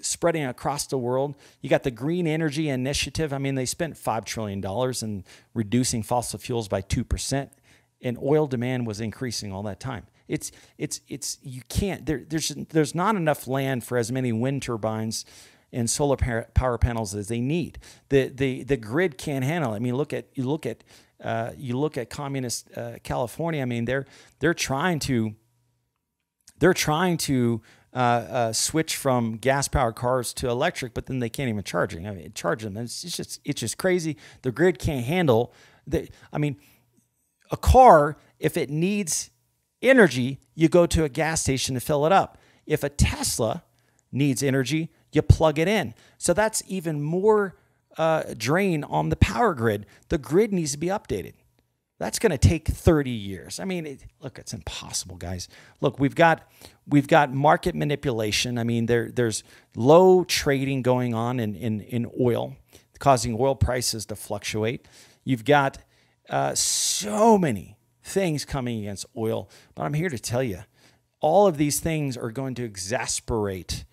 spreading 0.00 0.46
across 0.46 0.86
the 0.86 0.96
world. 0.96 1.34
You 1.60 1.68
got 1.68 1.82
the 1.82 1.90
green 1.90 2.26
energy 2.26 2.70
initiative. 2.70 3.34
I 3.34 3.38
mean, 3.38 3.54
they 3.54 3.66
spent 3.66 3.98
five 3.98 4.24
trillion 4.24 4.62
dollars 4.62 5.02
in 5.02 5.24
reducing 5.52 6.02
fossil 6.02 6.38
fuels 6.38 6.68
by 6.68 6.80
two 6.80 7.04
percent, 7.04 7.52
and 8.00 8.16
oil 8.16 8.46
demand 8.46 8.86
was 8.86 9.02
increasing 9.02 9.52
all 9.52 9.64
that 9.64 9.78
time. 9.78 10.06
It's 10.26 10.52
it's 10.78 11.02
it's 11.06 11.36
you 11.42 11.60
can't 11.68 12.06
there, 12.06 12.24
there's 12.26 12.48
there's 12.70 12.94
not 12.94 13.14
enough 13.14 13.46
land 13.46 13.84
for 13.84 13.98
as 13.98 14.10
many 14.10 14.32
wind 14.32 14.62
turbines 14.62 15.26
and 15.70 15.88
solar 15.90 16.16
power 16.16 16.78
panels 16.78 17.14
as 17.14 17.28
they 17.28 17.42
need. 17.42 17.78
The 18.08 18.28
the 18.28 18.62
the 18.62 18.78
grid 18.78 19.18
can't 19.18 19.44
handle. 19.44 19.74
It. 19.74 19.76
I 19.76 19.78
mean, 19.80 19.96
look 19.96 20.14
at 20.14 20.28
you 20.32 20.44
look 20.44 20.64
at 20.64 20.82
uh, 21.22 21.52
you 21.56 21.78
look 21.78 21.98
at 21.98 22.10
communist 22.10 22.68
uh, 22.76 22.98
California. 23.02 23.62
I 23.62 23.64
mean, 23.64 23.84
they're 23.84 24.06
they're 24.38 24.54
trying 24.54 24.98
to 25.00 25.34
they're 26.58 26.74
trying 26.74 27.16
to 27.18 27.62
uh, 27.92 27.96
uh 27.98 28.52
switch 28.52 28.96
from 28.96 29.36
gas 29.36 29.68
powered 29.68 29.96
cars 29.96 30.32
to 30.34 30.48
electric, 30.48 30.94
but 30.94 31.06
then 31.06 31.18
they 31.18 31.28
can't 31.28 31.48
even 31.48 31.64
charge 31.64 31.94
them. 31.94 32.06
I 32.06 32.12
mean, 32.12 32.32
charge 32.34 32.62
them. 32.62 32.76
It's, 32.76 33.04
it's 33.04 33.16
just 33.16 33.40
it's 33.44 33.60
just 33.60 33.78
crazy. 33.78 34.16
The 34.42 34.52
grid 34.52 34.78
can't 34.78 35.04
handle. 35.04 35.52
The, 35.86 36.08
I 36.32 36.38
mean, 36.38 36.56
a 37.50 37.56
car 37.56 38.16
if 38.40 38.56
it 38.56 38.70
needs 38.70 39.30
energy, 39.82 40.40
you 40.54 40.68
go 40.68 40.86
to 40.86 41.04
a 41.04 41.08
gas 41.08 41.42
station 41.42 41.74
to 41.74 41.80
fill 41.80 42.06
it 42.06 42.12
up. 42.12 42.38
If 42.66 42.82
a 42.82 42.88
Tesla 42.88 43.62
needs 44.10 44.42
energy, 44.42 44.90
you 45.12 45.22
plug 45.22 45.58
it 45.58 45.68
in. 45.68 45.94
So 46.18 46.32
that's 46.32 46.62
even 46.66 47.02
more 47.02 47.56
uh, 48.00 48.22
drain 48.34 48.82
on 48.84 49.10
the 49.10 49.16
power 49.16 49.52
grid. 49.52 49.84
The 50.08 50.16
grid 50.16 50.54
needs 50.54 50.72
to 50.72 50.78
be 50.78 50.86
updated. 50.86 51.34
That's 51.98 52.18
going 52.18 52.30
to 52.30 52.38
take 52.38 52.66
30 52.66 53.10
years. 53.10 53.60
I 53.60 53.66
mean, 53.66 53.84
it, 53.84 54.06
look, 54.20 54.38
it's 54.38 54.54
impossible, 54.54 55.16
guys. 55.16 55.48
Look, 55.82 56.00
we've 56.00 56.14
got 56.14 56.50
we've 56.86 57.06
got 57.06 57.30
market 57.30 57.74
manipulation. 57.74 58.56
I 58.56 58.64
mean, 58.64 58.86
there 58.86 59.10
there's 59.10 59.44
low 59.76 60.24
trading 60.24 60.80
going 60.80 61.12
on 61.12 61.38
in 61.38 61.54
in, 61.54 61.82
in 61.82 62.10
oil, 62.18 62.56
causing 62.98 63.36
oil 63.38 63.54
prices 63.54 64.06
to 64.06 64.16
fluctuate. 64.16 64.88
You've 65.22 65.44
got 65.44 65.76
uh, 66.30 66.54
so 66.54 67.36
many 67.36 67.76
things 68.02 68.46
coming 68.46 68.78
against 68.78 69.04
oil, 69.14 69.50
but 69.74 69.82
I'm 69.82 69.92
here 69.92 70.08
to 70.08 70.18
tell 70.18 70.42
you, 70.42 70.60
all 71.20 71.46
of 71.46 71.58
these 71.58 71.80
things 71.80 72.16
are 72.16 72.30
going 72.30 72.54
to 72.54 72.64
exasperate 72.64 73.84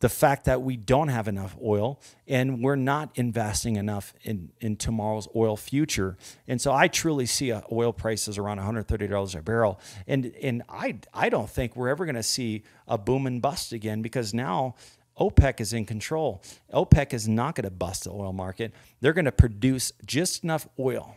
the 0.00 0.08
fact 0.08 0.44
that 0.44 0.62
we 0.62 0.76
don't 0.76 1.08
have 1.08 1.26
enough 1.26 1.56
oil 1.62 2.00
and 2.26 2.62
we're 2.62 2.76
not 2.76 3.10
investing 3.16 3.76
enough 3.76 4.14
in, 4.22 4.50
in 4.60 4.76
tomorrow's 4.76 5.28
oil 5.34 5.56
future. 5.56 6.16
And 6.46 6.60
so 6.60 6.72
I 6.72 6.88
truly 6.88 7.26
see 7.26 7.50
uh, 7.50 7.62
oil 7.72 7.92
prices 7.92 8.38
around 8.38 8.58
$130 8.58 9.34
a 9.34 9.42
barrel. 9.42 9.80
And, 10.06 10.32
and 10.40 10.62
I, 10.68 10.98
I 11.12 11.28
don't 11.28 11.50
think 11.50 11.74
we're 11.74 11.88
ever 11.88 12.04
going 12.04 12.14
to 12.14 12.22
see 12.22 12.62
a 12.86 12.96
boom 12.96 13.26
and 13.26 13.42
bust 13.42 13.72
again 13.72 14.02
because 14.02 14.32
now 14.32 14.76
OPEC 15.18 15.60
is 15.60 15.72
in 15.72 15.84
control. 15.84 16.42
OPEC 16.72 17.12
is 17.12 17.26
not 17.26 17.56
going 17.56 17.64
to 17.64 17.70
bust 17.70 18.04
the 18.04 18.10
oil 18.10 18.32
market. 18.32 18.72
They're 19.00 19.12
going 19.12 19.24
to 19.24 19.32
produce 19.32 19.92
just 20.06 20.44
enough 20.44 20.68
oil 20.78 21.16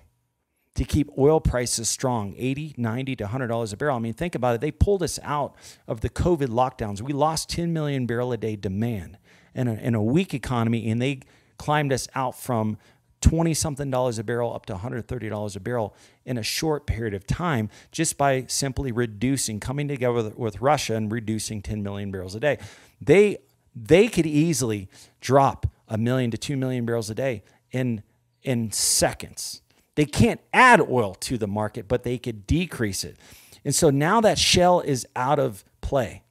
to 0.76 0.86
keep 0.86 1.10
oil 1.18 1.40
prices 1.40 1.90
strong 1.90 2.34
80 2.38 2.76
90 2.78 3.16
to 3.18 3.24
100 3.26 3.48
dollars 3.48 3.74
a 3.74 3.78
barrel. 3.78 3.96
I 3.98 4.00
mean 4.00 4.14
think 4.14 4.36
about 4.36 4.56
it. 4.56 4.62
They 4.62 4.72
pulled 4.72 5.04
us 5.04 5.20
out 5.24 5.56
of 5.88 6.02
the 6.02 6.10
covid 6.10 6.48
lockdowns. 6.48 7.02
We 7.02 7.14
lost 7.14 7.50
10 7.50 7.74
million 7.74 8.06
barrel 8.06 8.32
a 8.32 8.38
day 8.38 8.56
demand 8.56 9.18
in 9.54 9.68
a, 9.68 9.74
in 9.74 9.96
a 9.96 10.04
weak 10.04 10.34
economy 10.34 10.90
and 10.90 11.02
they 11.02 11.20
climbed 11.58 11.92
us 11.94 12.08
out 12.16 12.40
from 12.40 12.78
20 13.22 13.54
something 13.54 13.92
dollars 13.92 14.18
a 14.18 14.24
barrel 14.24 14.54
up 14.54 14.66
to 14.66 14.74
130 14.74 15.30
dollars 15.30 15.56
a 15.56 15.60
barrel 15.60 15.96
in 16.26 16.38
a 16.38 16.44
short 16.44 16.88
period 16.88 17.14
of 17.14 17.28
time 17.28 17.70
just 17.92 18.18
by 18.18 18.46
simply 18.48 18.92
reducing 18.92 19.60
coming 19.60 19.88
together 19.88 20.32
with, 20.36 20.60
russia 20.62 20.96
and 20.96 21.12
reducing 21.12 21.62
10 21.62 21.84
million 21.84 22.12
barrels 22.12 22.36
a 22.36 22.40
day. 22.40 22.58
They 23.00 23.38
they 23.76 24.08
could 24.08 24.26
easily 24.26 24.90
drop 25.20 25.68
a 25.88 25.98
million 25.98 26.32
to 26.32 26.38
2 26.38 26.58
million 26.58 26.86
barrels 26.86 27.10
a 27.10 27.16
day 27.16 27.44
in 27.72 28.04
in 28.42 28.72
seconds 28.72 29.61
they 29.96 30.06
can't 30.06 30.42
add 30.54 30.82
oil 30.82 31.14
to 31.16 31.38
the 31.38 31.48
market, 31.48 31.88
but 31.88 32.04
they 32.04 32.18
could 32.18 32.48
decrease 32.48 33.04
it. 33.04 33.18
And 33.64 33.76
so 33.76 33.90
now 33.90 34.22
that 34.22 34.38
shale 34.40 34.82
is 34.82 35.06
out 35.16 35.40
of 35.40 35.64
play, 35.82 36.24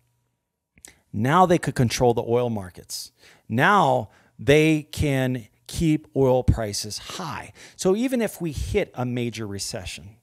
now 1.12 1.46
they 1.46 1.59
could 1.59 1.75
control 1.75 2.14
the 2.14 2.25
oil 2.27 2.51
markets. 2.51 3.12
Now 3.49 4.11
they 4.38 4.85
can 4.85 5.49
keep 5.66 6.09
oil 6.16 6.42
prices 6.42 6.99
high. 6.99 7.53
So 7.77 7.94
even 7.94 8.20
if 8.20 8.40
we 8.40 8.53
hit 8.53 8.90
a 8.94 9.05
major 9.05 9.46
recession, 9.46 10.16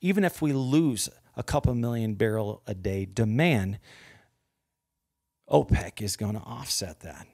even 0.00 0.24
if 0.24 0.42
we 0.42 0.52
lose 0.52 1.08
a 1.36 1.42
couple 1.42 1.74
million 1.74 2.14
barrel 2.14 2.62
a 2.66 2.74
day 2.74 3.06
demand, 3.06 3.78
OPEC 5.48 6.02
is 6.02 6.16
going 6.16 6.34
to 6.34 6.40
offset 6.40 7.00
that. 7.00 7.26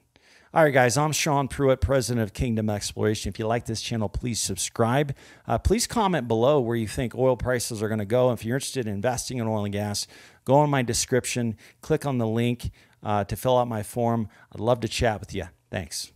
All 0.56 0.64
right, 0.64 0.72
guys, 0.72 0.96
I'm 0.96 1.12
Sean 1.12 1.48
Pruitt, 1.48 1.82
president 1.82 2.22
of 2.22 2.32
Kingdom 2.32 2.70
Exploration. 2.70 3.28
If 3.28 3.38
you 3.38 3.46
like 3.46 3.66
this 3.66 3.82
channel, 3.82 4.08
please 4.08 4.40
subscribe. 4.40 5.14
Uh, 5.46 5.58
please 5.58 5.86
comment 5.86 6.28
below 6.28 6.60
where 6.60 6.76
you 6.76 6.88
think 6.88 7.14
oil 7.14 7.36
prices 7.36 7.82
are 7.82 7.88
going 7.88 7.98
to 7.98 8.06
go. 8.06 8.32
If 8.32 8.42
you're 8.42 8.56
interested 8.56 8.86
in 8.86 8.94
investing 8.94 9.36
in 9.36 9.46
oil 9.46 9.66
and 9.66 9.72
gas, 9.74 10.06
go 10.46 10.64
in 10.64 10.70
my 10.70 10.80
description, 10.80 11.58
click 11.82 12.06
on 12.06 12.16
the 12.16 12.26
link 12.26 12.70
uh, 13.02 13.24
to 13.24 13.36
fill 13.36 13.58
out 13.58 13.68
my 13.68 13.82
form. 13.82 14.30
I'd 14.50 14.58
love 14.58 14.80
to 14.80 14.88
chat 14.88 15.20
with 15.20 15.34
you. 15.34 15.44
Thanks. 15.70 16.10